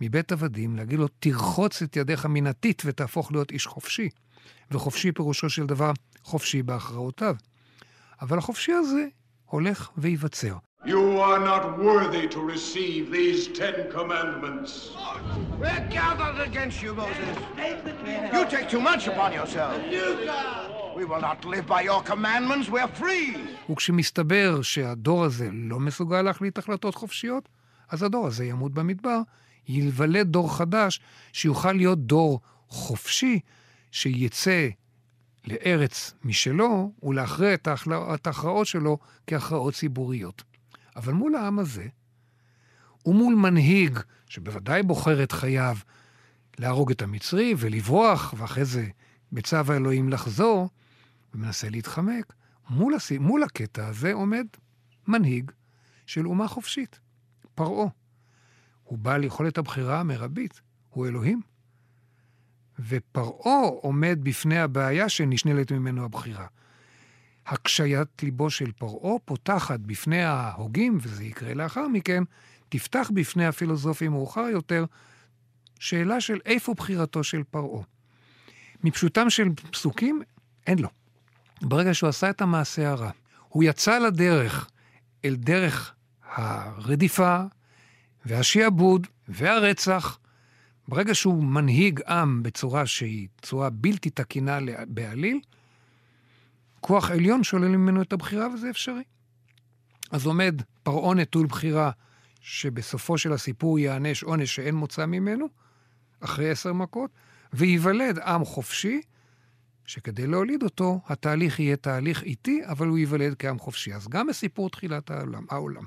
מבית 0.00 0.32
עבדים, 0.32 0.76
להגיד 0.76 0.98
לו, 0.98 1.08
תרחוץ 1.18 1.82
את 1.82 1.96
ידיך 1.96 2.26
מן 2.26 2.46
הטיט 2.46 2.82
ותהפוך 2.86 3.32
להיות 3.32 3.50
איש 3.50 3.66
חופשי. 3.66 4.08
וחופשי 4.70 5.12
פירושו 5.12 5.50
של 5.50 5.66
דבר 5.66 5.92
חופשי 6.22 6.62
בהכרעותיו. 6.62 7.36
אבל 8.22 8.38
החופשי 8.38 8.72
הזה 8.72 9.06
הולך 9.46 9.90
וייווצר. 9.96 10.56
You 10.84 11.18
are 11.18 11.38
not 11.38 11.78
worthy 11.78 12.28
to 12.28 12.40
receive 12.40 13.10
these 13.10 13.48
Ten 13.48 13.90
Commandments. 13.90 14.90
We're 15.58 15.88
gathered 15.88 16.38
against 16.48 16.82
you, 16.82 16.94
Moses. 16.94 17.36
You 18.34 18.44
take 18.54 18.68
too 18.68 18.82
much 18.90 19.06
upon 19.06 19.32
yourself. 19.32 19.72
וכשמסתבר 23.70 24.62
שהדור 24.62 25.24
הזה 25.24 25.48
לא 25.52 25.80
מסוגל 25.80 26.22
להחליט 26.22 26.58
החלטות 26.58 26.94
חופשיות, 26.94 27.48
אז 27.88 28.02
הדור 28.02 28.26
הזה 28.26 28.44
ימות 28.44 28.74
במדבר, 28.74 29.20
ייוולד 29.68 30.26
דור 30.26 30.56
חדש 30.56 31.00
שיוכל 31.32 31.72
להיות 31.72 31.98
דור 31.98 32.40
חופשי, 32.68 33.40
שיצא 33.90 34.68
לארץ 35.46 36.14
משלו 36.24 36.92
ולהכריע 37.02 37.54
את 38.14 38.26
ההכרעות 38.26 38.66
שלו 38.66 38.98
כהכרעות 39.26 39.74
ציבוריות. 39.74 40.42
אבל 40.96 41.12
מול 41.12 41.34
העם 41.34 41.58
הזה, 41.58 41.86
ומול 43.06 43.34
מנהיג 43.34 43.98
שבוודאי 44.28 44.82
בוחר 44.82 45.22
את 45.22 45.32
חייו 45.32 45.76
להרוג 46.58 46.90
את 46.90 47.02
המצרי 47.02 47.54
ולברוח, 47.58 48.34
ואחרי 48.36 48.64
זה 48.64 48.86
בצו 49.32 49.56
האלוהים 49.68 50.08
לחזור, 50.08 50.68
ומנסה 51.34 51.70
להתחמק, 51.70 52.32
מול, 52.70 52.94
הס... 52.94 53.12
מול 53.12 53.42
הקטע 53.42 53.86
הזה 53.86 54.12
עומד 54.12 54.46
מנהיג 55.06 55.50
של 56.06 56.26
אומה 56.26 56.48
חופשית, 56.48 57.00
פרעה. 57.54 57.88
הוא 58.82 58.98
בעל 58.98 59.24
יכולת 59.24 59.58
הבחירה 59.58 60.00
המרבית, 60.00 60.60
הוא 60.88 61.06
אלוהים. 61.06 61.40
ופרעה 62.78 63.60
עומד 63.82 64.18
בפני 64.22 64.58
הבעיה 64.58 65.08
שנשנלת 65.08 65.72
ממנו 65.72 66.04
הבחירה. 66.04 66.46
הקשיית 67.46 68.22
ליבו 68.22 68.50
של 68.50 68.72
פרעה 68.72 69.18
פותחת 69.24 69.80
בפני 69.80 70.22
ההוגים, 70.22 70.98
וזה 71.02 71.24
יקרה 71.24 71.54
לאחר 71.54 71.88
מכן, 71.88 72.22
תפתח 72.68 73.10
בפני 73.14 73.46
הפילוסופים 73.46 74.12
מאוחר 74.12 74.40
יותר, 74.40 74.84
שאלה 75.80 76.20
של 76.20 76.40
איפה 76.44 76.74
בחירתו 76.74 77.24
של 77.24 77.42
פרעה. 77.50 77.82
מפשוטם 78.84 79.30
של 79.30 79.48
פסוקים, 79.72 80.22
אין 80.66 80.78
לו. 80.78 80.88
ברגע 81.62 81.94
שהוא 81.94 82.08
עשה 82.08 82.30
את 82.30 82.42
המעשה 82.42 82.90
הרע, 82.90 83.10
הוא 83.48 83.64
יצא 83.64 83.98
לדרך, 83.98 84.70
אל 85.24 85.34
דרך 85.34 85.94
הרדיפה 86.34 87.40
והשיעבוד 88.26 89.06
והרצח. 89.28 90.18
ברגע 90.88 91.14
שהוא 91.14 91.44
מנהיג 91.44 92.00
עם 92.08 92.42
בצורה 92.42 92.86
שהיא 92.86 93.28
צורה 93.42 93.70
בלתי 93.70 94.10
תקינה 94.10 94.58
בעליל, 94.88 95.40
כוח 96.80 97.10
עליון 97.10 97.44
שולל 97.44 97.68
ממנו 97.68 98.02
את 98.02 98.12
הבחירה 98.12 98.48
וזה 98.48 98.70
אפשרי. 98.70 99.02
אז 100.10 100.26
עומד 100.26 100.62
פרעה 100.82 101.14
נטול 101.14 101.46
בחירה, 101.46 101.90
שבסופו 102.40 103.18
של 103.18 103.32
הסיפור 103.32 103.78
ייענש 103.78 104.22
עונש 104.22 104.54
שאין 104.54 104.74
מוצא 104.74 105.06
ממנו, 105.06 105.46
אחרי 106.20 106.50
עשר 106.50 106.72
מכות, 106.72 107.10
וייוולד 107.52 108.18
עם 108.18 108.44
חופשי, 108.44 109.00
שכדי 109.86 110.26
להוליד 110.26 110.62
אותו, 110.62 111.00
התהליך 111.06 111.60
יהיה 111.60 111.76
תהליך 111.76 112.22
איטי, 112.22 112.60
אבל 112.66 112.88
הוא 112.88 112.98
ייוולד 112.98 113.34
כעם 113.38 113.58
חופשי. 113.58 113.94
אז 113.94 114.08
גם 114.08 114.26
בסיפור 114.26 114.70
תחילת 114.70 115.10
העולם, 115.10 115.44
העולם 115.50 115.84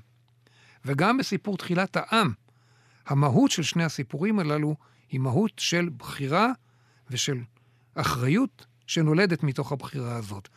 וגם 0.87 1.17
בסיפור 1.17 1.57
תחילת 1.57 1.97
העם, 1.97 2.33
המהות 3.05 3.51
של 3.51 3.63
שני 3.63 3.83
הסיפורים 3.83 4.39
הללו 4.39 4.75
היא 5.09 5.19
מהות 5.19 5.51
של 5.57 5.89
בחירה 5.97 6.51
ושל 7.09 7.41
אחריות 7.95 8.65
שנולדת 8.87 9.43
מתוך 9.43 9.71
הבחירה 9.71 10.15
הזאת. 10.15 10.47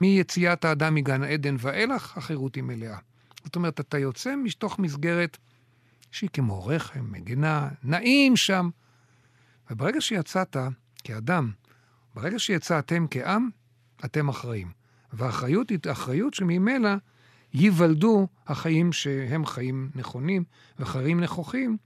מיציאת 0.00 0.64
האדם 0.64 0.94
מגן 0.94 1.22
עדן 1.22 1.56
ואילך, 1.58 2.16
החירות 2.16 2.54
היא 2.54 2.62
מלאה. 2.62 2.98
זאת 3.44 3.56
אומרת, 3.56 3.80
אתה 3.80 3.98
יוצא 3.98 4.34
מתוך 4.44 4.78
מסגרת 4.78 5.38
שהיא 6.10 6.30
כמו 6.32 6.66
רחם, 6.66 7.12
מגינה, 7.12 7.68
נעים 7.82 8.36
שם. 8.36 8.70
וברגע 9.70 10.00
שיצאת 10.00 10.56
כאדם, 11.04 11.52
ברגע 12.14 12.38
שיצאתם 12.38 13.06
כעם, 13.10 13.48
אתם 14.04 14.28
אחראים. 14.28 14.70
והאחריות 15.12 15.70
היא 15.70 15.78
אחריות 15.92 16.34
שממילא 16.34 16.90
ייוולדו 17.54 18.28
החיים 18.46 18.92
שהם 18.92 19.46
חיים 19.46 19.90
נכונים 19.94 20.44
וחיים 20.78 21.20
נכוחים, 21.20 21.76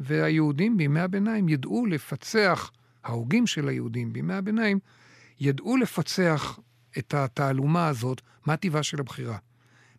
והיהודים 0.00 0.76
בימי 0.76 1.00
הביניים 1.00 1.48
ידעו 1.48 1.86
לפצח, 1.86 2.70
ההוגים 3.04 3.46
של 3.46 3.68
היהודים 3.68 4.12
בימי 4.12 4.34
הביניים, 4.34 4.78
ידעו 5.40 5.76
לפצח 5.76 6.58
את 6.98 7.14
התעלומה 7.14 7.88
הזאת, 7.88 8.20
מה 8.46 8.56
טיבה 8.56 8.82
של 8.82 9.00
הבחירה. 9.00 9.38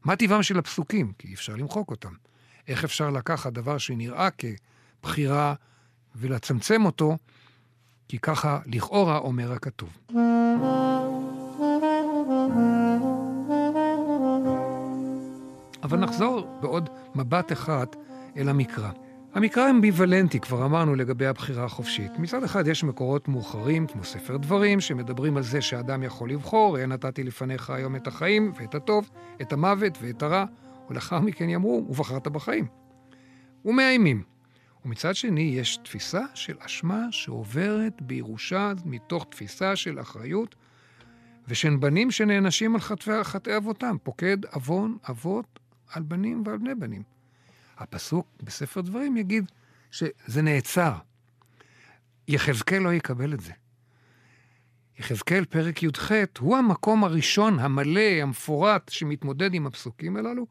מה 0.05 0.15
טיבם 0.15 0.43
של 0.43 0.59
הפסוקים, 0.59 1.11
כי 1.17 1.27
אי 1.27 1.33
אפשר 1.33 1.55
למחוק 1.55 1.91
אותם. 1.91 2.13
איך 2.67 2.83
אפשר 2.83 3.09
לקחת 3.09 3.53
דבר 3.53 3.77
שנראה 3.77 4.29
כבחירה 5.01 5.53
ולצמצם 6.15 6.85
אותו, 6.85 7.17
כי 8.07 8.17
ככה 8.19 8.59
לכאורה 8.65 9.17
אומר 9.17 9.53
הכתוב. 9.53 9.89
אבל 15.83 15.99
נחזור 15.99 16.57
בעוד 16.61 16.89
מבט 17.15 17.51
אחד 17.51 17.85
אל 18.37 18.49
המקרא. 18.49 18.89
המקרא 19.33 19.69
אמביוולנטי, 19.69 20.39
כבר 20.39 20.65
אמרנו 20.65 20.95
לגבי 20.95 21.25
הבחירה 21.27 21.63
החופשית. 21.65 22.19
מצד 22.19 22.43
אחד 22.43 22.67
יש 22.67 22.83
מקורות 22.83 23.27
מאוחרים, 23.27 23.87
כמו 23.87 24.03
ספר 24.03 24.37
דברים, 24.37 24.79
שמדברים 24.79 25.37
על 25.37 25.43
זה 25.43 25.61
שאדם 25.61 26.03
יכול 26.03 26.31
לבחור, 26.31 26.77
ראה 26.77 26.85
נתתי 26.85 27.23
לפניך 27.23 27.69
היום 27.69 27.95
את 27.95 28.07
החיים 28.07 28.51
ואת 28.59 28.75
הטוב, 28.75 29.09
את 29.41 29.53
המוות 29.53 29.97
ואת 30.01 30.23
הרע, 30.23 30.45
ולאחר 30.89 31.19
מכן 31.19 31.49
יאמרו, 31.49 31.85
ובחרת 31.89 32.27
בחיים. 32.27 32.65
ומאיימים. 33.65 34.36
ומצד 34.87 35.15
שני, 35.15 35.41
יש 35.41 35.77
תפיסה 35.77 36.21
של 36.33 36.55
אשמה 36.59 37.01
שעוברת 37.11 38.01
בירושה 38.01 38.73
מתוך 38.85 39.25
תפיסה 39.29 39.75
של 39.75 40.01
אחריות, 40.01 40.55
ושל 41.47 41.75
בנים 41.75 42.11
שנענשים 42.11 42.75
על 42.75 42.81
חטאי, 42.81 43.23
חטאי 43.23 43.57
אבותם, 43.57 43.95
פוקד 44.03 44.45
עוון 44.45 44.97
אבות 45.09 45.59
על 45.89 46.03
בנים 46.03 46.43
ועל 46.45 46.57
בני 46.57 46.75
בנים. 46.75 47.03
הפסוק 47.77 48.27
בספר 48.43 48.81
דברים 48.81 49.17
יגיד 49.17 49.51
שזה 49.91 50.41
נעצר. 50.41 50.93
יחזקאל 52.27 52.79
לא 52.79 52.93
יקבל 52.93 53.33
את 53.33 53.39
זה. 53.39 53.53
יחזקאל, 54.99 55.45
פרק 55.45 55.83
י"ח, 55.83 56.11
הוא 56.39 56.57
המקום 56.57 57.03
הראשון, 57.03 57.59
המלא, 57.59 58.21
המפורט, 58.21 58.89
שמתמודד 58.89 59.53
עם 59.53 59.67
הפסוקים 59.67 60.17
הללו, 60.17 60.47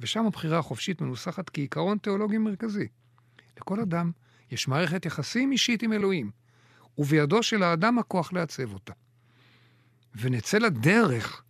ושם 0.00 0.26
הבחירה 0.26 0.58
החופשית 0.58 1.00
מנוסחת 1.00 1.50
כעיקרון 1.50 1.98
תיאולוגי 1.98 2.38
מרכזי. 2.38 2.86
לכל 3.60 3.80
אדם 3.80 4.10
יש 4.50 4.68
מערכת 4.68 5.06
יחסים 5.06 5.52
אישית 5.52 5.82
עם 5.82 5.92
אלוהים, 5.92 6.30
ובידו 6.98 7.42
של 7.42 7.62
האדם 7.62 7.98
הכוח 7.98 8.32
לעצב 8.32 8.72
אותה. 8.72 8.92
ונצא 10.14 10.58
לדרך 10.58 11.42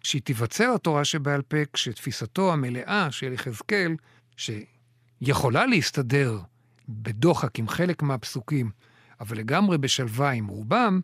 כשהיא 0.00 0.22
תיווצר 0.22 0.72
התורה 0.74 1.04
שבעל 1.04 1.42
פה, 1.42 1.56
כשתפיסתו 1.72 2.52
המלאה 2.52 3.10
של 3.10 3.32
יחזקאל, 3.32 3.96
שיכולה 4.36 5.66
להסתדר 5.66 6.40
בדוחק 6.88 7.58
עם 7.58 7.68
חלק 7.68 8.02
מהפסוקים, 8.02 8.70
אבל 9.20 9.38
לגמרי 9.38 9.78
בשלווה 9.78 10.30
עם 10.30 10.46
רובם, 10.46 11.00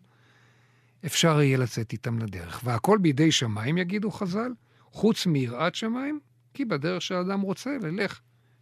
אפשר 1.05 1.41
יהיה 1.41 1.57
לצאת 1.57 1.93
איתם 1.93 2.19
לדרך. 2.19 2.61
והכל 2.63 2.97
בידי 3.01 3.31
שמיים, 3.31 3.77
יגידו 3.77 4.11
חז"ל, 4.11 4.51
חוץ 4.91 5.25
מיראת 5.25 5.75
שמיים, 5.75 6.19
כי 6.53 6.65
בדרך 6.65 7.01
שהאדם 7.01 7.41
רוצה 7.41 7.77
ללך, 7.81 8.19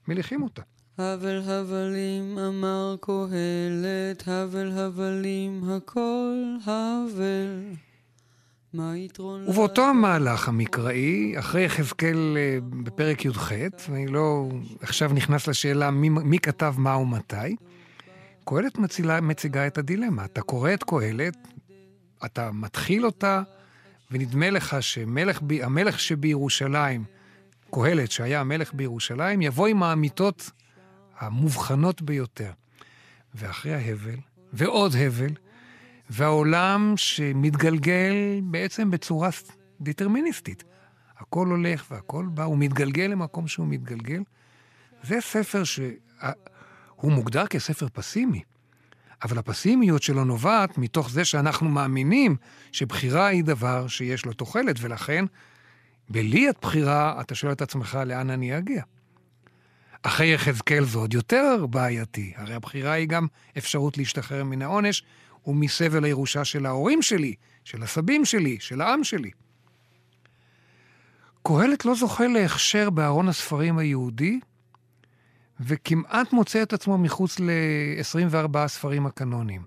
מליכים 0.08 0.44
אותה. 0.44 0.62
הבל 0.98 1.42
הבלים 1.46 2.38
אמר 2.40 2.96
קהלת, 3.02 4.28
הבל 4.28 4.72
הבלים 4.72 5.64
הכל 5.70 6.56
הבל. 6.66 7.64
ובאותו 9.48 9.90
המהלך 9.90 10.48
המקראי, 10.48 11.40
אחרי 11.40 11.66
יחזקאל 11.66 12.38
אה, 12.38 12.58
בפרק 12.84 13.26
י"ח, 13.26 13.52
ואני 13.90 14.08
לא 14.08 14.50
עכשיו 14.82 15.12
נכנס 15.14 15.48
לשאלה 15.48 15.92
מי, 15.92 16.10
מי 16.10 16.40
כתב 16.40 16.74
מה 16.78 16.98
ומתי, 16.98 17.56
קהלת 18.46 18.78
מצילה, 18.78 19.22
מציגה 19.22 19.68
את 19.68 19.78
הדילמה. 19.78 20.26
אתה 20.26 20.42
קורא 20.42 20.74
את 20.74 20.84
קהלת, 20.84 21.48
אתה 22.26 22.52
מתחיל 22.52 23.06
אותה, 23.06 23.42
ונדמה 24.12 24.50
לך 24.50 24.78
שהמלך 24.82 26.00
שבירושלים, 26.00 27.04
קהלת, 27.72 28.12
שהיה 28.12 28.42
המלך 28.42 28.74
בירושלים, 28.74 29.42
יבוא 29.42 29.68
עם 29.68 29.84
האמיתות 29.84 30.52
המובחנות 31.20 32.02
ביותר. 32.02 32.52
ואחרי 33.36 33.74
ההבל, 33.74 34.16
ועוד 34.54 34.96
הבל, 34.96 35.32
והעולם 36.10 36.94
שמתגלגל 36.96 38.14
בעצם 38.44 38.92
בצורה 38.92 39.30
דטרמיניסטית. 39.82 40.64
הכל 41.18 41.48
הולך 41.48 41.86
והכל 41.92 42.26
בא, 42.34 42.44
הוא 42.44 42.58
מתגלגל 42.58 43.04
למקום 43.04 43.48
שהוא 43.48 43.68
מתגלגל. 43.68 44.22
זה 45.04 45.22
ספר 45.22 45.64
שהוא 45.64 47.12
מוגדר 47.12 47.48
כספר 47.48 47.88
פסימי, 47.94 48.42
אבל 49.24 49.38
הפסימיות 49.38 50.04
שלו 50.04 50.26
נובעת 50.26 50.78
מתוך 50.78 51.10
זה 51.10 51.26
שאנחנו 51.26 51.70
מאמינים 51.70 52.36
שבחירה 52.72 53.28
היא 53.28 53.44
דבר 53.44 53.88
שיש 53.88 54.26
לו 54.26 54.34
תוחלת, 54.34 54.76
ולכן 54.80 55.26
בלי 56.10 56.50
הבחירה 56.50 57.22
אתה 57.22 57.36
שואל 57.36 57.52
את 57.52 57.62
עצמך 57.62 58.00
לאן 58.06 58.30
אני 58.30 58.58
אגיע. 58.58 58.84
אחרי 60.08 60.34
יחזקאל 60.34 60.86
זה 60.86 60.98
עוד 60.98 61.14
יותר 61.14 61.66
בעייתי, 61.70 62.34
הרי 62.36 62.54
הבחירה 62.54 62.92
היא 62.92 63.08
גם 63.08 63.28
אפשרות 63.58 63.98
להשתחרר 63.98 64.44
מן 64.44 64.62
העונש, 64.62 65.04
ומסבל 65.48 66.04
הירושה 66.04 66.46
של 66.46 66.66
ההורים 66.66 67.02
שלי, 67.02 67.36
של 67.64 67.84
הסבים 67.84 68.26
שלי, 68.26 68.58
של 68.60 68.82
העם 68.82 69.04
שלי. 69.04 69.32
קהלת 71.44 71.86
לא 71.86 71.96
זוכה 71.96 72.28
להכשר 72.28 72.90
בארון 72.90 73.30
הספרים 73.30 73.78
היהודי, 73.78 74.40
וכמעט 75.60 76.34
מוצא 76.34 76.62
את 76.62 76.74
עצמו 76.74 76.98
מחוץ 76.98 77.40
ל-24 77.40 78.58
הספרים 78.58 79.06
הקנוניים. 79.06 79.66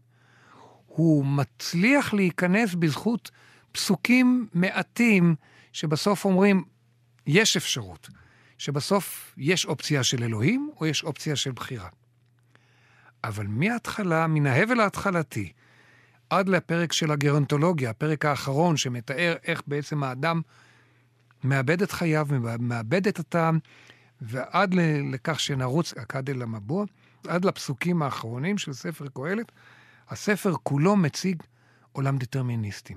הוא 0.86 1.24
מצליח 1.26 2.14
להיכנס 2.14 2.74
בזכות 2.74 3.30
פסוקים 3.72 4.48
מעטים 4.54 5.34
שבסוף 5.72 6.24
אומרים, 6.24 6.64
יש 7.26 7.56
אפשרות, 7.56 8.08
שבסוף 8.58 9.34
יש 9.36 9.66
אופציה 9.66 10.02
של 10.02 10.22
אלוהים 10.22 10.70
או 10.80 10.86
יש 10.86 11.04
אופציה 11.04 11.36
של 11.36 11.52
בחירה. 11.52 11.88
אבל 13.24 13.46
מההתחלה, 13.46 14.26
מן 14.26 14.46
ההבל 14.46 14.80
ההתחלתי, 14.80 15.52
עד 16.30 16.48
לפרק 16.48 16.92
של 16.92 17.10
הגרונטולוגיה, 17.10 17.90
הפרק 17.90 18.24
האחרון 18.24 18.76
שמתאר 18.76 19.36
איך 19.44 19.62
בעצם 19.66 20.02
האדם 20.02 20.40
מאבד 21.44 21.82
את 21.82 21.92
חייו, 21.92 22.26
מאבד 22.58 23.08
את 23.08 23.18
הטעם, 23.18 23.58
ועד 24.20 24.74
לכך 25.12 25.40
שנרוץ 25.40 25.94
אכד 25.94 26.30
אל 26.30 26.42
המבוע, 26.42 26.84
עד 27.28 27.44
לפסוקים 27.44 28.02
האחרונים 28.02 28.58
של 28.58 28.72
ספר 28.72 29.06
קהלת, 29.14 29.52
הספר 30.08 30.54
כולו 30.62 30.96
מציג 30.96 31.42
עולם 31.92 32.18
דטרמיניסטי, 32.18 32.94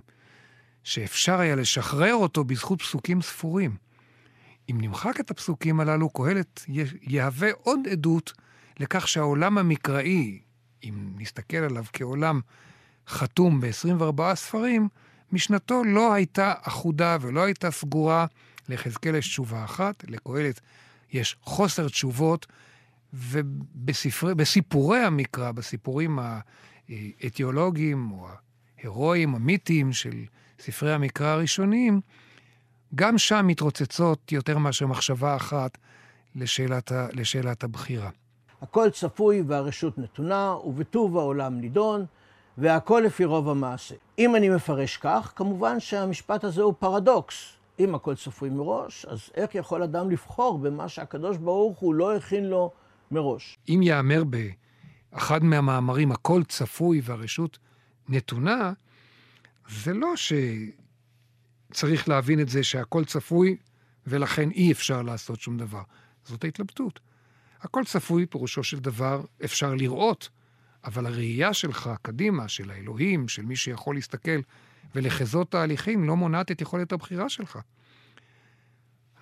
שאפשר 0.84 1.40
היה 1.40 1.56
לשחרר 1.56 2.14
אותו 2.14 2.44
בזכות 2.44 2.82
פסוקים 2.82 3.22
ספורים. 3.22 3.76
אם 4.70 4.78
נמחק 4.82 5.20
את 5.20 5.32
הפסוקים 5.32 5.80
הללו, 5.80 6.10
קהלת 6.10 6.66
יהווה 7.02 7.50
עוד 7.62 7.80
עדות 7.92 8.34
לכך 8.80 9.08
שהעולם 9.08 9.58
המקראי, 9.58 10.40
אם 10.84 11.14
נסתכל 11.18 11.58
עליו 11.58 11.86
כעולם 11.94 12.42
חתום 13.08 13.62
ב-24 13.62 14.36
ספרים, 14.36 14.88
משנתו 15.32 15.84
לא 15.84 16.14
הייתה 16.14 16.54
אחודה 16.62 17.18
ולא 17.22 17.44
הייתה 17.44 17.72
סגורה. 17.72 18.26
ליחזקאל 18.70 19.16
יש 19.16 19.28
תשובה 19.28 19.64
אחת, 19.64 20.04
לקהלת 20.08 20.60
יש 21.12 21.38
חוסר 21.42 21.90
תשובות, 21.90 22.48
ובסיפורי 23.14 25.00
המקרא, 25.00 25.52
בסיפורים 25.52 26.20
האתיולוגיים 26.90 28.12
או 28.12 28.28
ההירואיים, 28.78 29.36
המיתיים 29.36 29.94
של 29.94 30.26
ספרי 30.60 30.94
המקרא 30.94 31.28
הראשוניים, 31.28 32.02
גם 32.96 33.18
שם 33.18 33.48
מתרוצצות 33.48 34.32
יותר 34.32 34.58
מאשר 34.58 34.88
מחשבה 34.88 35.36
אחת 35.36 35.78
לשאלת, 36.36 36.92
ה, 36.92 37.08
לשאלת 37.14 37.64
הבחירה. 37.64 38.10
הכל 38.62 38.90
צפוי 38.90 39.44
והרשות 39.48 39.98
נתונה, 39.98 40.56
ובטוב 40.66 41.18
העולם 41.18 41.60
נידון. 41.60 42.06
והכל 42.58 43.04
לפי 43.06 43.26
רוב 43.26 43.50
המעשה. 43.50 43.96
אם 44.20 44.36
אני 44.36 44.50
מפרש 44.50 44.98
כך, 44.98 45.34
כמובן 45.36 45.80
שהמשפט 45.80 46.44
הזה 46.44 46.62
הוא 46.62 46.74
פרדוקס. 46.80 47.54
אם 47.80 47.96
הכל 47.96 48.16
צפוי 48.16 48.50
מראש, 48.50 49.06
אז 49.06 49.30
איך 49.36 49.56
יכול 49.56 49.84
אדם 49.84 50.12
לבחור 50.12 50.60
במה 50.60 50.90
שהקדוש 50.90 51.38
ברוך 51.38 51.80
הוא 51.80 51.96
לא 51.96 52.16
הכין 52.16 52.46
לו 52.46 52.72
מראש? 53.12 53.58
אם 53.70 53.80
ייאמר 53.84 54.24
באחד 55.12 55.44
מהמאמרים, 55.44 56.12
הכל 56.12 56.44
צפוי 56.44 57.02
והרשות 57.04 57.58
נתונה, 58.10 58.74
זה 59.70 59.94
לא 59.94 60.16
שצריך 61.74 62.10
להבין 62.10 62.40
את 62.40 62.50
זה 62.50 62.64
שהכל 62.64 63.06
צפוי 63.06 63.58
ולכן 64.08 64.52
אי 64.52 64.72
אפשר 64.72 65.02
לעשות 65.02 65.42
שום 65.42 65.58
דבר. 65.58 65.84
זאת 66.26 66.44
ההתלבטות. 66.44 67.00
הכל 67.62 67.84
צפוי, 67.86 68.26
פירושו 68.26 68.64
של 68.64 68.80
דבר, 68.80 69.24
אפשר 69.44 69.76
לראות 69.76 70.30
אבל 70.84 71.06
הראייה 71.06 71.54
שלך 71.54 71.90
קדימה, 72.02 72.48
של 72.48 72.72
האלוהים, 72.72 73.28
של 73.28 73.46
מי 73.46 73.56
שיכול 73.56 73.96
להסתכל 73.96 74.40
ולחזות 74.96 75.52
תהליכים, 75.52 76.04
לא 76.04 76.16
מונעת 76.16 76.52
את 76.52 76.62
יכולת 76.62 76.92
הבחירה 76.92 77.30
שלך. 77.30 77.60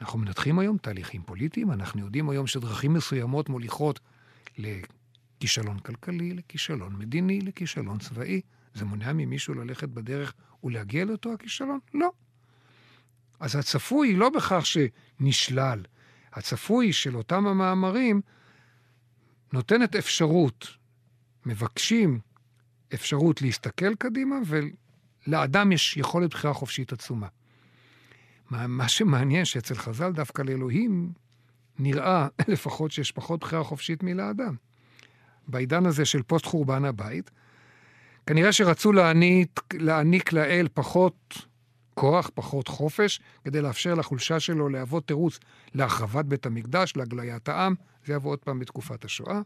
אנחנו 0.01 0.19
מנתחים 0.19 0.59
היום 0.59 0.77
תהליכים 0.77 1.21
פוליטיים, 1.23 1.71
אנחנו 1.71 2.01
יודעים 2.01 2.29
היום 2.29 2.47
שדרכים 2.47 2.93
מסוימות 2.93 3.49
מוליכות 3.49 3.99
לכישלון 4.57 5.79
כלכלי, 5.79 6.33
לכישלון 6.33 6.95
מדיני, 6.95 7.41
לכישלון 7.41 7.99
צבאי. 7.99 8.41
זה 8.73 8.85
מונע 8.85 9.13
ממישהו 9.13 9.53
ללכת 9.53 9.89
בדרך 9.89 10.33
ולהגיע 10.63 11.05
לאותו 11.05 11.33
הכישלון? 11.33 11.79
לא. 11.93 12.11
אז 13.39 13.55
הצפוי 13.55 14.15
לא 14.15 14.29
בכך 14.29 14.63
שנשלל. 14.65 15.81
הצפוי 16.33 16.93
של 16.93 17.17
אותם 17.17 17.47
המאמרים 17.47 18.21
נותנת 19.53 19.95
אפשרות, 19.95 20.67
מבקשים 21.45 22.19
אפשרות 22.93 23.41
להסתכל 23.41 23.95
קדימה, 23.95 24.35
ולאדם 24.45 25.71
יש 25.71 25.97
יכולת 25.97 26.29
בחירה 26.29 26.53
חופשית 26.53 26.93
עצומה. 26.93 27.27
מה, 28.49 28.67
מה 28.67 28.89
שמעניין 28.89 29.45
שאצל 29.45 29.75
חז"ל 29.75 30.11
דווקא 30.11 30.41
לאלוהים 30.41 31.11
נראה 31.79 32.27
לפחות 32.47 32.91
שיש 32.91 33.11
פחות 33.11 33.39
בחירה 33.39 33.63
חופשית 33.63 34.03
מלאדם. 34.03 34.55
בעידן 35.47 35.85
הזה 35.85 36.05
של 36.05 36.23
פוסט 36.23 36.45
חורבן 36.45 36.85
הבית, 36.85 37.31
כנראה 38.25 38.51
שרצו 38.51 38.91
להעניק, 38.93 39.61
להעניק 39.73 40.33
לאל 40.33 40.67
פחות 40.73 41.47
כוח, 41.99 42.31
פחות 42.33 42.67
חופש, 42.67 43.21
כדי 43.43 43.61
לאפשר 43.61 43.93
לחולשה 43.93 44.39
שלו 44.39 44.69
להוות 44.69 45.07
תירוץ 45.07 45.39
להחרבת 45.75 46.25
בית 46.25 46.45
המקדש, 46.45 46.93
להגליית 46.95 47.49
העם, 47.49 47.75
זה 48.05 48.13
יבוא 48.13 48.31
עוד 48.31 48.39
פעם 48.39 48.59
בתקופת 48.59 49.05
השואה. 49.05 49.41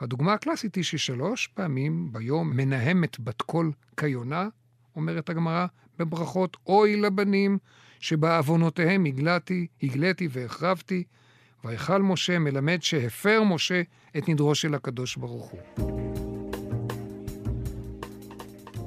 הדוגמה 0.00 0.32
הקלאסית 0.32 0.74
היא 0.74 0.84
ששלוש 0.84 1.46
פעמים 1.46 2.12
ביום 2.12 2.56
מנהמת 2.56 3.20
בת 3.20 3.42
קול 3.42 3.72
כיונה, 3.96 4.48
אומרת 4.96 5.28
הגמרא 5.28 5.66
בברכות, 5.98 6.56
אוי 6.66 7.00
לבנים 7.00 7.58
שבעוונותיהם 8.00 9.04
הגלתי, 9.04 9.66
הגליתי 9.82 10.28
והחרבתי, 10.30 11.04
ויכל 11.64 12.02
משה 12.02 12.38
מלמד 12.38 12.82
שהפר 12.82 13.42
משה 13.42 13.82
את 14.18 14.28
נדרו 14.28 14.54
של 14.54 14.74
הקדוש 14.74 15.16
ברוך 15.16 15.50
הוא. 15.50 15.60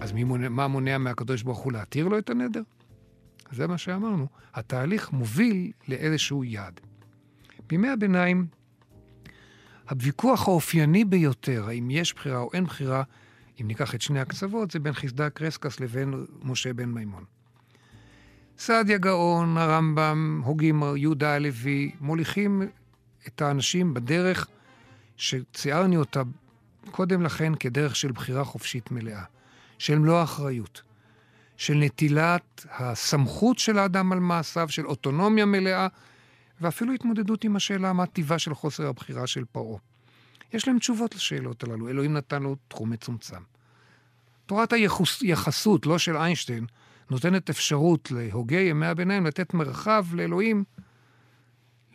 אז 0.02 0.12
מי 0.12 0.24
מונע, 0.24 0.50
מה 0.50 0.68
מונע 0.68 0.98
מהקדוש 0.98 1.44
ברוך 1.44 1.60
הוא 1.60 1.74
להתיר 1.74 2.08
לו 2.08 2.18
את 2.18 2.30
הנדר? 2.30 2.62
זה 3.52 3.68
מה 3.68 3.78
שאמרנו. 3.78 4.28
התהליך 4.54 5.12
מוביל 5.12 5.72
לאיזשהו 5.88 6.44
יעד. 6.44 6.80
בימי 7.68 7.90
הביניים, 7.90 8.48
הוויכוח 9.90 10.48
האופייני 10.48 11.06
ביותר, 11.06 11.66
האם 11.68 11.92
יש 11.92 12.14
בחירה 12.14 12.38
או 12.38 12.50
אין 12.54 12.64
בחירה, 12.64 13.04
אם 13.62 13.68
ניקח 13.68 13.96
את 13.96 14.02
שני 14.02 14.20
הקצוות, 14.20 14.72
זה 14.72 14.80
בין 14.80 14.94
חסדה 14.94 15.30
קרסקס 15.30 15.80
לבין 15.80 16.26
משה 16.44 16.74
בן 16.74 16.90
מימון. 16.90 17.24
סעדיה 18.58 18.98
גאון, 18.98 19.58
הרמב"ם, 19.58 20.42
הוגים, 20.46 20.84
יהודה 20.96 21.36
הלוי, 21.36 21.92
מוליכים 22.02 22.62
את 23.28 23.42
האנשים 23.42 23.94
בדרך 23.94 24.48
שציירני 25.18 25.98
אותה 25.98 26.22
קודם 26.92 27.22
לכן 27.22 27.56
כדרך 27.56 27.96
של 27.96 28.12
בחירה 28.12 28.44
חופשית 28.44 28.92
מלאה, 28.92 29.24
של 29.78 30.00
מלוא 30.00 30.18
האחריות, 30.18 30.82
של 31.58 31.74
נטילת 31.74 32.66
הסמכות 32.72 33.60
של 33.60 33.80
האדם 33.80 34.12
על 34.12 34.20
מעשיו, 34.20 34.70
של 34.70 34.86
אוטונומיה 34.86 35.46
מלאה, 35.46 35.88
ואפילו 36.62 36.94
התמודדות 36.94 37.44
עם 37.44 37.56
השאלה 37.56 37.94
מה 37.94 38.06
טיבה 38.06 38.40
של 38.40 38.54
חוסר 38.54 38.88
הבחירה 38.88 39.28
של 39.28 39.46
פרעה. 39.52 39.80
יש 40.54 40.68
להם 40.68 40.80
תשובות 40.80 41.16
לשאלות 41.16 41.64
הללו, 41.64 41.90
אלוהים 41.90 42.14
נתן 42.14 42.44
לו 42.44 42.56
תחום 42.68 42.90
מצומצם. 42.90 43.42
תורת 44.46 44.74
היחסות, 45.22 45.86
לא 45.86 45.98
של 45.98 46.18
איינשטיין, 46.18 46.66
נותנת 47.10 47.50
אפשרות 47.50 48.12
להוגי 48.12 48.62
ימי 48.62 48.86
הביניים 48.86 49.26
לתת 49.26 49.54
מרחב 49.54 50.06
לאלוהים 50.14 50.64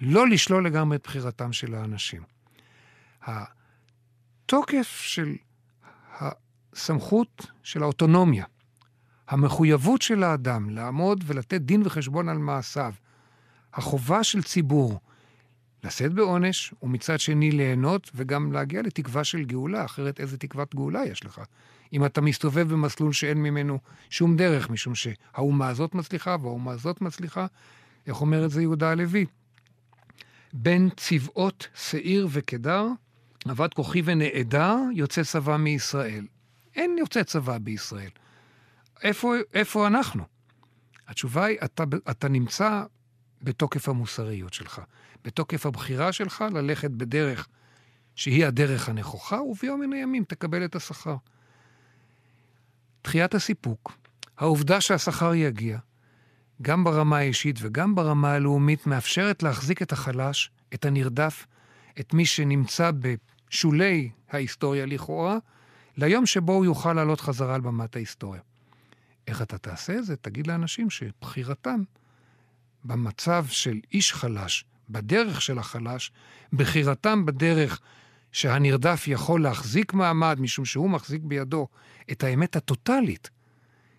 לא 0.01 0.29
לשלול 0.29 0.67
לגמרי 0.67 0.97
את 0.97 1.03
בחירתם 1.05 1.53
של 1.53 1.75
האנשים. 1.75 2.23
התוקף 3.23 5.01
של 5.01 5.35
הסמכות 6.21 7.47
של 7.63 7.83
האוטונומיה, 7.83 8.45
המחויבות 9.29 10.03
של 10.03 10.23
האדם 10.23 10.71
לעמוד 10.71 11.25
ולתת 11.27 11.61
דין 11.61 11.83
וחשבון 11.85 12.29
על 12.29 12.39
מעשיו, 12.39 12.93
החובה 13.75 14.25
של 14.25 14.43
ציבור 14.43 15.01
לשאת 15.85 16.13
בעונש, 16.13 16.75
ומצד 16.83 17.21
שני 17.21 17.51
ליהנות 17.51 18.11
וגם 18.15 18.53
להגיע 18.53 18.83
לתקווה 18.83 19.25
של 19.25 19.45
גאולה, 19.45 19.85
אחרת 19.85 20.21
איזה 20.21 20.39
תקוות 20.39 20.75
גאולה 20.75 21.05
יש 21.05 21.25
לך? 21.25 21.41
אם 21.93 22.05
אתה 22.05 22.21
מסתובב 22.21 22.69
במסלול 22.69 23.13
שאין 23.13 23.39
ממנו 23.39 23.79
שום 24.11 24.37
דרך, 24.37 24.71
משום 24.71 24.95
שהאומה 24.95 25.69
הזאת 25.69 25.95
מצליחה 25.95 26.37
והאומה 26.43 26.73
הזאת 26.73 27.01
מצליחה, 27.01 27.47
איך 28.07 28.21
אומר 28.21 28.45
את 28.45 28.51
זה 28.51 28.63
יהודה 28.63 28.91
הלוי? 28.91 29.27
בין 30.53 30.89
צבאות 30.97 31.69
שעיר 31.75 32.29
וקדר, 32.31 32.87
עבד 33.49 33.75
כוחי 33.75 34.03
ונעדר, 34.05 34.77
יוצא 34.95 35.23
צבא 35.23 35.57
מישראל. 35.57 36.27
אין 36.77 36.97
יוצא 36.99 37.23
צבא 37.23 37.59
בישראל. 37.59 38.11
איפה, 39.03 39.35
איפה 39.55 39.87
אנחנו? 39.87 40.25
התשובה 41.09 41.45
היא, 41.45 41.59
אתה, 41.65 41.85
אתה 42.11 42.29
נמצא 42.29 42.85
בתוקף 43.43 43.89
המוסריות 43.89 44.53
שלך, 44.53 44.81
בתוקף 45.25 45.67
הבחירה 45.67 46.13
שלך 46.13 46.45
ללכת 46.55 46.91
בדרך 46.91 47.49
שהיא 48.15 48.47
הדרך 48.47 48.89
הנכוחה, 48.89 49.43
וביום 49.43 49.81
מן 49.81 49.93
הימים 49.93 50.25
תקבל 50.25 50.65
את 50.65 50.77
השכר. 50.77 51.17
דחיית 53.05 53.35
הסיפוק, 53.35 53.93
העובדה 54.39 54.81
שהשכר 54.81 55.35
יגיע, 55.35 55.79
גם 56.63 56.85
ברמה 56.85 57.19
האישית 57.19 57.57
וגם 57.61 57.95
ברמה 57.95 58.33
הלאומית, 58.33 58.87
מאפשרת 58.87 59.43
להחזיק 59.43 59.83
את 59.83 59.93
החלש, 59.93 60.51
את 60.75 60.85
הנרדף, 60.85 61.47
את 62.01 62.15
מי 62.15 62.27
שנמצא 62.27 62.91
בשולי 63.01 64.11
ההיסטוריה 64.31 64.87
לכאורה, 64.87 65.39
ליום 65.97 66.27
שבו 66.27 66.53
הוא 66.53 66.65
יוכל 66.65 66.93
לעלות 66.93 67.21
חזרה 67.21 67.55
על 67.55 67.61
במת 67.61 67.97
ההיסטוריה. 67.97 68.41
איך 69.27 69.43
אתה 69.43 69.59
תעשה 69.59 69.99
את 69.99 70.05
זה? 70.05 70.17
תגיד 70.17 70.47
לאנשים 70.47 70.91
שבחירתם 70.91 71.83
במצב 72.85 73.47
של 73.49 73.81
איש 73.93 74.13
חלש, 74.13 74.65
בדרך 74.91 75.43
של 75.43 75.59
החלש, 75.59 76.13
בחירתם 76.53 77.27
בדרך 77.27 77.81
שהנרדף 78.33 79.05
יכול 79.07 79.43
להחזיק 79.43 79.93
מעמד, 79.95 80.41
משום 80.41 80.65
שהוא 80.65 80.91
מחזיק 80.91 81.23
בידו 81.23 81.69
את 82.13 82.25
האמת 82.25 82.57
הטוטלית, 82.57 83.31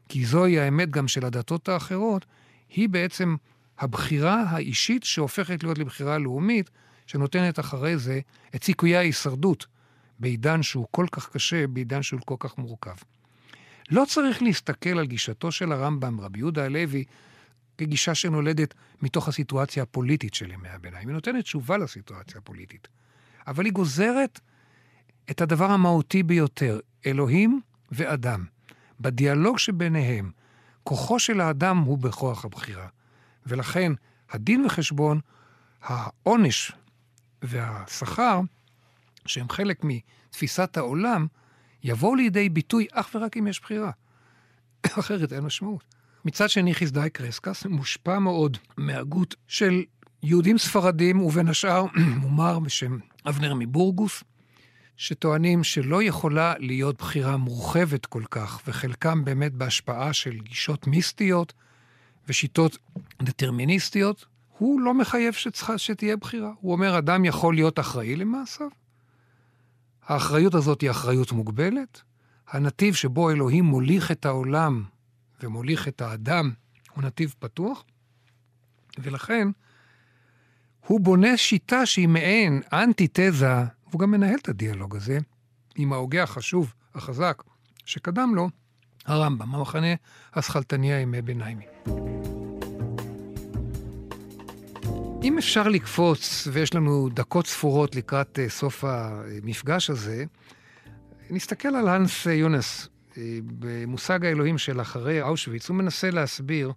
כי 0.09 0.25
זוהי 0.25 0.59
האמת 0.59 0.89
גם 0.89 1.07
של 1.07 1.25
הדתות 1.25 1.69
האחרות, 1.69 2.25
היא 2.69 2.89
בעצם 2.89 3.35
הבחירה 3.79 4.43
האישית 4.49 5.03
שהופכת 5.03 5.63
להיות 5.63 5.77
לבחירה 5.77 6.17
לאומית, 6.17 6.69
שנותנת 7.07 7.59
אחרי 7.59 7.97
זה 7.97 8.19
את 8.55 8.63
סיכויי 8.63 8.95
ההישרדות 8.95 9.65
בעידן 10.19 10.63
שהוא 10.63 10.87
כל 10.91 11.05
כך 11.11 11.29
קשה, 11.29 11.67
בעידן 11.67 12.01
שהוא 12.01 12.19
כל 12.25 12.35
כך 12.39 12.57
מורכב. 12.57 12.95
לא 13.91 14.05
צריך 14.07 14.41
להסתכל 14.41 14.99
על 14.99 15.05
גישתו 15.05 15.51
של 15.51 15.71
הרמב"ם, 15.71 16.21
רבי 16.21 16.39
יהודה 16.39 16.65
הלוי, 16.65 17.03
כגישה 17.77 18.15
שנולדת 18.15 18.73
מתוך 19.01 19.27
הסיטואציה 19.27 19.83
הפוליטית 19.83 20.33
של 20.33 20.51
ימי 20.51 20.69
הביניים. 20.69 21.07
היא 21.07 21.13
נותנת 21.13 21.43
תשובה 21.43 21.77
לסיטואציה 21.77 22.37
הפוליטית. 22.37 22.87
אבל 23.47 23.65
היא 23.65 23.73
גוזרת 23.73 24.39
את 25.31 25.41
הדבר 25.41 25.71
המהותי 25.71 26.23
ביותר, 26.23 26.79
אלוהים 27.05 27.61
ואדם. 27.91 28.45
בדיאלוג 28.99 29.59
שביניהם, 29.59 30.31
כוחו 30.83 31.19
של 31.19 31.41
האדם 31.41 31.77
הוא 31.77 31.97
בכוח 31.97 32.45
הבחירה. 32.45 32.87
ולכן 33.45 33.91
הדין 34.29 34.65
וחשבון, 34.65 35.19
העונש 35.81 36.71
והשכר, 37.41 38.41
שהם 39.25 39.49
חלק 39.49 39.81
מתפיסת 39.83 40.77
העולם, 40.77 41.27
יבואו 41.83 42.15
לידי 42.15 42.49
ביטוי 42.49 42.87
אך 42.91 43.09
ורק 43.15 43.37
אם 43.37 43.47
יש 43.47 43.61
בחירה. 43.61 43.91
אחרת 44.99 45.33
אין 45.33 45.43
משמעות. 45.43 45.83
מצד 46.25 46.49
שני, 46.49 46.75
חסדאי 46.75 47.09
קרסקס 47.09 47.65
מושפע 47.65 48.19
מאוד 48.19 48.57
מהגות 48.77 49.35
של 49.47 49.83
יהודים 50.23 50.57
ספרדים, 50.57 51.21
ובין 51.21 51.47
השאר 51.47 51.85
מומר 52.21 52.59
בשם 52.59 52.97
אבנר 53.25 53.53
מבורגוס, 53.53 54.23
שטוענים 54.97 55.63
שלא 55.63 56.03
יכולה 56.03 56.53
להיות 56.59 56.97
בחירה 56.97 57.37
מורחבת 57.37 58.05
כל 58.05 58.23
כך, 58.31 58.61
וחלקם 58.67 59.25
באמת 59.25 59.53
בהשפעה 59.53 60.13
של 60.13 60.39
גישות 60.39 60.87
מיסטיות 60.87 61.53
ושיטות 62.27 62.77
דטרמיניסטיות, 63.21 64.25
הוא 64.57 64.81
לא 64.81 64.93
מחייב 64.93 65.33
שצריכה, 65.33 65.77
שתהיה 65.77 66.17
בחירה. 66.17 66.51
הוא 66.59 66.71
אומר, 66.71 66.97
אדם 66.97 67.25
יכול 67.25 67.55
להיות 67.55 67.79
אחראי 67.79 68.15
למעשיו. 68.15 68.67
האחריות 70.07 70.55
הזאת 70.55 70.81
היא 70.81 70.91
אחריות 70.91 71.31
מוגבלת. 71.31 72.01
הנתיב 72.49 72.93
שבו 72.93 73.31
אלוהים 73.31 73.65
מוליך 73.65 74.11
את 74.11 74.25
העולם 74.25 74.83
ומוליך 75.43 75.87
את 75.87 76.01
האדם 76.01 76.51
הוא 76.91 77.03
נתיב 77.03 77.33
פתוח, 77.39 77.83
ולכן 78.97 79.47
הוא 80.87 80.99
בונה 80.99 81.37
שיטה 81.37 81.85
שהיא 81.85 82.07
מעין 82.07 82.61
אנטיתזה, 82.73 83.53
והוא 83.87 83.99
גם 83.99 84.11
מנהל 84.11 84.35
את 84.41 84.49
הדיאלוג 84.49 84.95
הזה 84.95 85.17
עם 85.75 85.93
ההוגה 85.93 86.23
החשוב, 86.23 86.73
החזק, 86.95 87.43
שקדם 87.85 88.35
לו, 88.35 88.49
הרמב"ם, 89.05 89.55
המחנה 89.55 89.93
השכלתני 90.33 90.93
הימי 90.93 91.21
ביניימי. 91.21 91.65
אם 95.23 95.37
אפשר 95.37 95.67
לקפוץ, 95.67 96.47
ויש 96.51 96.73
לנו 96.73 97.09
דקות 97.09 97.47
ספורות 97.47 97.95
לקראת 97.95 98.39
אה, 98.39 98.49
סוף 98.49 98.83
המפגש 98.83 99.89
הזה, 99.89 100.25
נסתכל 101.29 101.67
על 101.67 101.87
האנס 101.87 102.25
יונס, 102.25 102.89
במושג 103.59 104.25
האלוהים 104.25 104.57
של 104.57 104.81
אחרי 104.81 105.21
אושוויץ, 105.21 105.69
הוא 105.69 105.77
מנסה 105.77 106.11
להסביר 106.11 106.71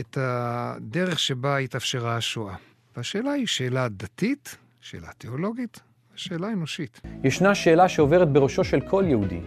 את 0.00 0.18
הדרך 0.20 1.18
שבה 1.18 1.56
התאפשרה 1.56 2.16
השואה. 2.16 2.54
והשאלה 2.96 3.32
היא 3.32 3.46
שאלה 3.46 3.88
דתית, 3.88 4.56
שאלה 4.80 5.08
תיאולוגית, 5.18 5.80
שאלה 6.14 6.52
אנושית. 6.52 7.00
ישנה 7.24 7.54
שאלה 7.54 7.88
שעוברת 7.88 8.28
בראשו 8.28 8.64
של 8.64 8.80
כל 8.80 9.04
יהודי. 9.06 9.40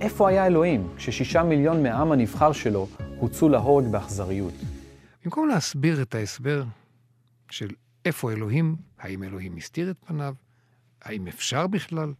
איפה 0.00 0.28
היה 0.28 0.46
אלוהים 0.46 0.88
כששישה 0.96 1.42
מיליון 1.42 1.82
מהעם 1.82 2.12
הנבחר 2.12 2.52
שלו 2.52 2.88
הוצאו 3.16 3.48
להורג 3.48 3.86
באכזריות? 3.86 4.54
במקום 5.24 5.48
להסביר 5.48 6.02
את 6.02 6.14
ההסבר 6.14 6.62
של 7.52 7.70
איפה 8.04 8.32
אלוהים, 8.32 8.76
האם 8.98 9.22
אלוהים 9.22 9.56
הסתיר 9.56 9.90
את 9.90 9.96
פניו, 10.06 10.34
האם 11.02 11.28
אפשר 11.28 11.66
בכלל, 11.66 12.12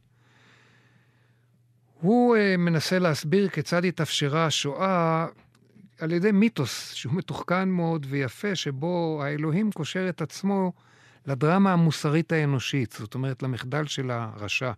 הוא 2.00 2.36
uh, 2.36 2.56
מנסה 2.56 2.98
להסביר 2.98 3.48
כיצד 3.48 3.84
התאפשרה 3.84 4.46
השואה 4.46 5.26
על 5.98 6.12
ידי 6.12 6.32
מיתוס 6.32 6.92
שהוא 6.92 7.14
מתוחכן 7.14 7.68
מאוד 7.68 8.06
ויפה, 8.08 8.54
שבו 8.54 9.22
האלוהים 9.24 9.72
קושר 9.72 10.08
את 10.08 10.22
עצמו 10.22 10.72
לדרמה 11.26 11.72
המוסרית 11.72 12.32
האנושית, 12.32 12.92
זאת 12.92 13.14
אומרת, 13.14 13.42
למחדל 13.42 13.86
של 13.86 14.10
הרשע, 14.10 14.72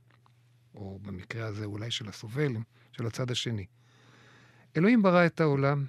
או 0.74 0.98
במקרה 1.02 1.46
הזה 1.46 1.64
אולי 1.64 1.90
של 1.90 2.08
הסובל, 2.08 2.52
של 2.92 3.06
הצד 3.06 3.30
השני. 3.30 3.66
אלוהים 4.76 5.02
ברא 5.02 5.26
את 5.26 5.40
העולם. 5.40 5.84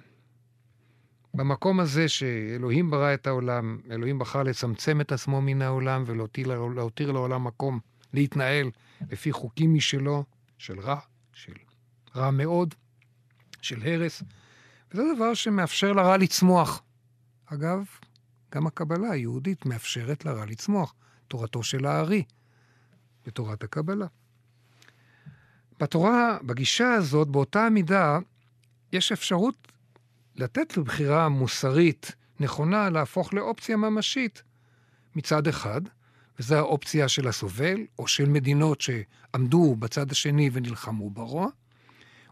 במקום 1.36 1.80
הזה 1.80 2.08
שאלוהים 2.08 2.90
ברא 2.90 3.14
את 3.14 3.26
העולם, 3.26 3.78
אלוהים 3.90 4.18
בחר 4.18 4.42
לצמצם 4.42 5.00
את 5.00 5.12
עצמו 5.12 5.40
מן 5.40 5.62
העולם 5.62 6.04
ולהותיר 6.06 7.12
לעולם 7.12 7.44
מקום 7.44 7.80
להתנהל 8.14 8.70
לפי 9.10 9.32
חוקים 9.32 9.74
משלו, 9.74 10.24
של 10.58 10.80
רע, 10.80 11.00
של 11.32 11.52
רע 12.16 12.30
מאוד, 12.30 12.74
של 13.62 13.82
הרס, 13.82 14.22
וזה 14.90 15.02
דבר 15.16 15.34
שמאפשר 15.34 15.92
לרע 15.92 16.16
לצמוח. 16.16 16.82
אגב, 17.46 17.84
גם 18.54 18.66
הקבלה 18.66 19.10
היהודית 19.10 19.66
מאפשרת 19.66 20.24
לרע 20.24 20.46
לצמוח, 20.46 20.94
תורתו 21.28 21.62
של 21.62 21.86
הארי, 21.86 22.24
בתורת 23.26 23.62
הקבלה. 23.62 24.06
בתורה, 25.80 26.38
בגישה 26.42 26.92
הזאת, 26.92 27.28
באותה 27.28 27.68
מידה, 27.70 28.18
יש 28.92 29.12
אפשרות 29.12 29.72
לתת 30.36 30.76
לבחירה 30.76 31.28
מוסרית 31.28 32.12
נכונה 32.40 32.90
להפוך 32.90 33.34
לאופציה 33.34 33.76
ממשית 33.76 34.42
מצד 35.16 35.48
אחד, 35.48 35.80
וזו 36.38 36.56
האופציה 36.56 37.08
של 37.08 37.28
הסובל, 37.28 37.76
או 37.98 38.08
של 38.08 38.28
מדינות 38.28 38.80
שעמדו 38.80 39.76
בצד 39.78 40.10
השני 40.10 40.50
ונלחמו 40.52 41.10
ברוע, 41.10 41.46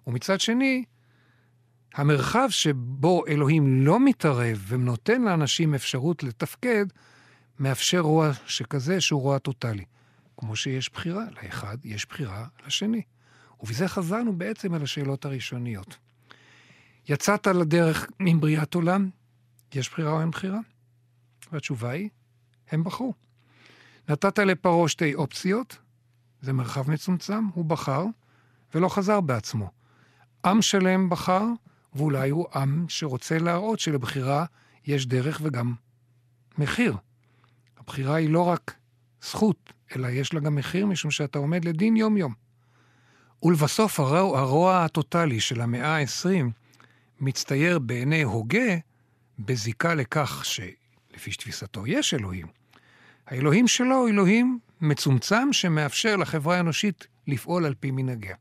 ומצד 0.06 0.40
שני, 0.40 0.84
המרחב 1.94 2.46
שבו 2.50 3.26
אלוהים 3.26 3.84
לא 3.84 4.00
מתערב 4.00 4.64
ונותן 4.68 5.22
לאנשים 5.22 5.74
אפשרות 5.74 6.22
לתפקד, 6.22 6.86
מאפשר 7.58 8.00
רוע 8.00 8.30
שכזה 8.46 9.00
שהוא 9.00 9.22
רוע 9.22 9.38
טוטאלי. 9.38 9.84
כמו 10.36 10.56
שיש 10.56 10.90
בחירה 10.92 11.24
לאחד, 11.42 11.76
יש 11.84 12.06
בחירה 12.06 12.46
לשני. 12.66 13.02
ובזה 13.60 13.88
חזרנו 13.88 14.32
בעצם 14.32 14.74
אל 14.74 14.82
השאלות 14.82 15.24
הראשוניות. 15.24 15.96
יצאת 17.08 17.46
לדרך 17.46 18.06
עם 18.18 18.40
בריאת 18.40 18.74
עולם, 18.74 19.10
יש 19.74 19.90
בחירה 19.90 20.10
או 20.10 20.20
אין 20.20 20.30
בחירה? 20.30 20.58
והתשובה 21.52 21.90
היא, 21.90 22.08
הם 22.70 22.84
בחרו. 22.84 23.14
נתת 24.08 24.38
לפרעה 24.38 24.88
שתי 24.88 25.14
אופציות, 25.14 25.78
זה 26.40 26.52
מרחב 26.52 26.90
מצומצם, 26.90 27.44
הוא 27.54 27.64
בחר, 27.64 28.04
ולא 28.74 28.88
חזר 28.88 29.20
בעצמו. 29.20 29.70
עם 30.44 30.62
שלם 30.62 31.08
בחר, 31.10 31.44
ואולי 31.94 32.30
הוא 32.30 32.46
עם 32.54 32.84
שרוצה 32.88 33.38
להראות 33.38 33.80
שלבחירה 33.80 34.44
יש 34.86 35.06
דרך 35.06 35.40
וגם 35.44 35.74
מחיר. 36.58 36.96
הבחירה 37.78 38.14
היא 38.14 38.30
לא 38.30 38.42
רק 38.42 38.74
זכות, 39.22 39.72
אלא 39.96 40.08
יש 40.08 40.34
לה 40.34 40.40
גם 40.40 40.54
מחיר, 40.54 40.86
משום 40.86 41.10
שאתה 41.10 41.38
עומד 41.38 41.64
לדין 41.64 41.96
יום-יום. 41.96 42.34
ולבסוף 43.42 44.00
הרוע, 44.00 44.38
הרוע 44.38 44.84
הטוטלי 44.84 45.40
של 45.40 45.60
המאה 45.60 45.96
ה-20 45.96 46.50
מצטייר 47.24 47.78
בעיני 47.78 48.22
הוגה 48.22 48.76
בזיקה 49.38 49.94
לכך 49.94 50.44
שלפי 50.44 51.30
תפיסתו 51.30 51.86
יש 51.86 52.14
אלוהים. 52.14 52.46
האלוהים 53.26 53.68
שלו 53.68 53.96
הוא 53.96 54.08
אלוהים 54.08 54.58
מצומצם 54.80 55.52
שמאפשר 55.52 56.16
לחברה 56.16 56.56
האנושית 56.56 57.06
לפעול 57.26 57.66
על 57.66 57.74
פי 57.80 57.90
מנהגיה. 57.90 58.36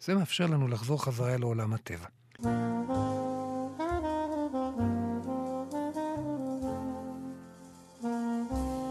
זה 0.00 0.14
מאפשר 0.14 0.46
לנו 0.46 0.68
לחזור 0.68 1.04
חזרה 1.04 1.36
לעולם 1.36 1.72
הטבע. 1.72 2.06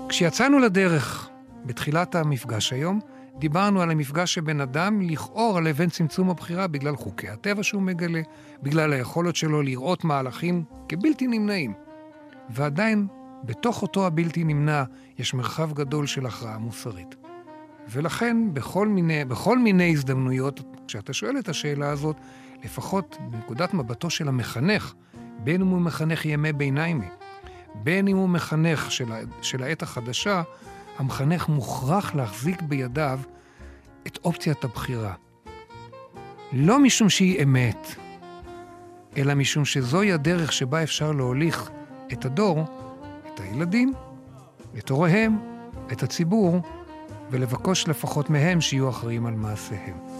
כשיצאנו 0.09 0.59
לדרך 0.59 1.29
בתחילת 1.65 2.15
המפגש 2.15 2.73
היום, 2.73 2.99
דיברנו 3.39 3.81
על 3.81 3.91
המפגש 3.91 4.33
שבין 4.33 4.61
אדם 4.61 5.01
לכאורה 5.01 5.61
לבין 5.61 5.89
צמצום 5.89 6.29
הבחירה 6.29 6.67
בגלל 6.67 6.95
חוקי 6.95 7.29
הטבע 7.29 7.63
שהוא 7.63 7.81
מגלה, 7.81 8.21
בגלל 8.63 8.93
היכולת 8.93 9.35
שלו 9.35 9.61
לראות 9.61 10.03
מהלכים 10.03 10.63
כבלתי 10.89 11.27
נמנעים. 11.27 11.73
ועדיין, 12.49 13.07
בתוך 13.43 13.81
אותו 13.81 14.07
הבלתי 14.07 14.43
נמנע, 14.43 14.83
יש 15.19 15.33
מרחב 15.33 15.73
גדול 15.73 16.07
של 16.07 16.25
הכרעה 16.25 16.57
מוסרית. 16.57 17.15
ולכן, 17.89 18.53
בכל 18.53 18.87
מיני, 18.87 19.25
בכל 19.25 19.59
מיני 19.59 19.91
הזדמנויות, 19.91 20.61
כשאתה 20.87 21.13
שואל 21.13 21.39
את 21.39 21.49
השאלה 21.49 21.89
הזאת, 21.89 22.15
לפחות 22.63 23.17
בנקודת 23.29 23.73
מבטו 23.73 24.09
של 24.09 24.27
המחנך, 24.27 24.93
בין 25.43 25.61
אם 25.61 25.67
הוא 25.67 25.81
מחנך 25.81 26.25
ימי 26.25 26.53
ביניים, 26.53 27.01
בין 27.75 28.07
אם 28.07 28.17
הוא 28.17 28.29
מחנך 28.29 28.91
של, 28.91 29.05
של 29.41 29.63
העת 29.63 29.83
החדשה, 29.83 30.41
המחנך 30.97 31.49
מוכרח 31.49 32.15
להחזיק 32.15 32.61
בידיו 32.61 33.19
את 34.07 34.19
אופציית 34.23 34.63
הבחירה. 34.63 35.13
לא 36.53 36.79
משום 36.79 37.09
שהיא 37.09 37.43
אמת, 37.43 37.87
אלא 39.17 39.33
משום 39.33 39.65
שזוהי 39.65 40.11
הדרך 40.11 40.53
שבה 40.53 40.83
אפשר 40.83 41.11
להוליך 41.11 41.69
את 42.13 42.25
הדור, 42.25 42.65
את 43.33 43.39
הילדים, 43.39 43.93
את 44.77 44.89
הוריהם, 44.89 45.37
את 45.91 46.03
הציבור, 46.03 46.61
ולבקוש 47.31 47.87
לפחות 47.87 48.29
מהם 48.29 48.61
שיהיו 48.61 48.89
אחראים 48.89 49.25
על 49.25 49.33
מעשיהם. 49.33 50.12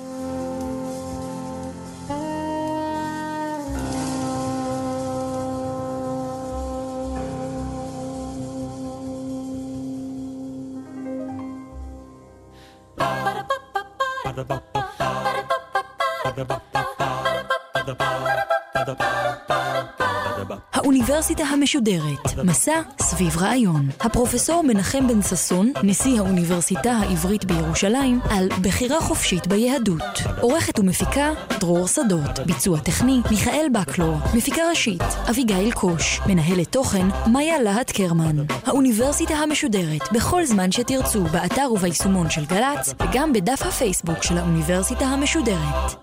האוניברסיטה 21.23 21.53
המשודרת, 21.53 22.39
מסע 22.43 22.81
סביב 23.01 23.37
רעיון. 23.37 23.89
הפרופסור 23.99 24.63
מנחם 24.63 25.07
בן 25.07 25.21
ששון, 25.21 25.71
נשיא 25.83 26.19
האוניברסיטה 26.19 26.91
העברית 26.91 27.45
בירושלים, 27.45 28.19
על 28.29 28.49
בחירה 28.61 29.01
חופשית 29.01 29.47
ביהדות. 29.47 30.01
עורכת 30.41 30.79
ומפיקה, 30.79 31.29
דרור 31.59 31.87
שדות. 31.87 32.39
ביצוע 32.45 32.79
טכני, 32.79 33.21
מיכאל 33.31 33.67
בקלור. 33.73 34.15
מפיקה 34.33 34.61
ראשית, 34.69 35.01
אביגיל 35.29 35.71
קוש. 35.71 36.19
מנהלת 36.27 36.71
תוכן, 36.71 37.07
מאיה 37.31 37.61
להט 37.61 37.91
קרמן. 37.91 38.37
האוניברסיטה 38.65 39.33
המשודרת, 39.33 40.11
בכל 40.11 40.45
זמן 40.45 40.71
שתרצו, 40.71 41.23
באתר 41.23 41.71
וביישומון 41.73 42.29
של 42.29 42.45
גל"צ, 42.45 42.93
וגם 42.99 43.33
בדף 43.33 43.61
הפייסבוק 43.61 44.23
של 44.23 44.37
האוניברסיטה 44.37 45.05
המשודרת. 45.05 46.02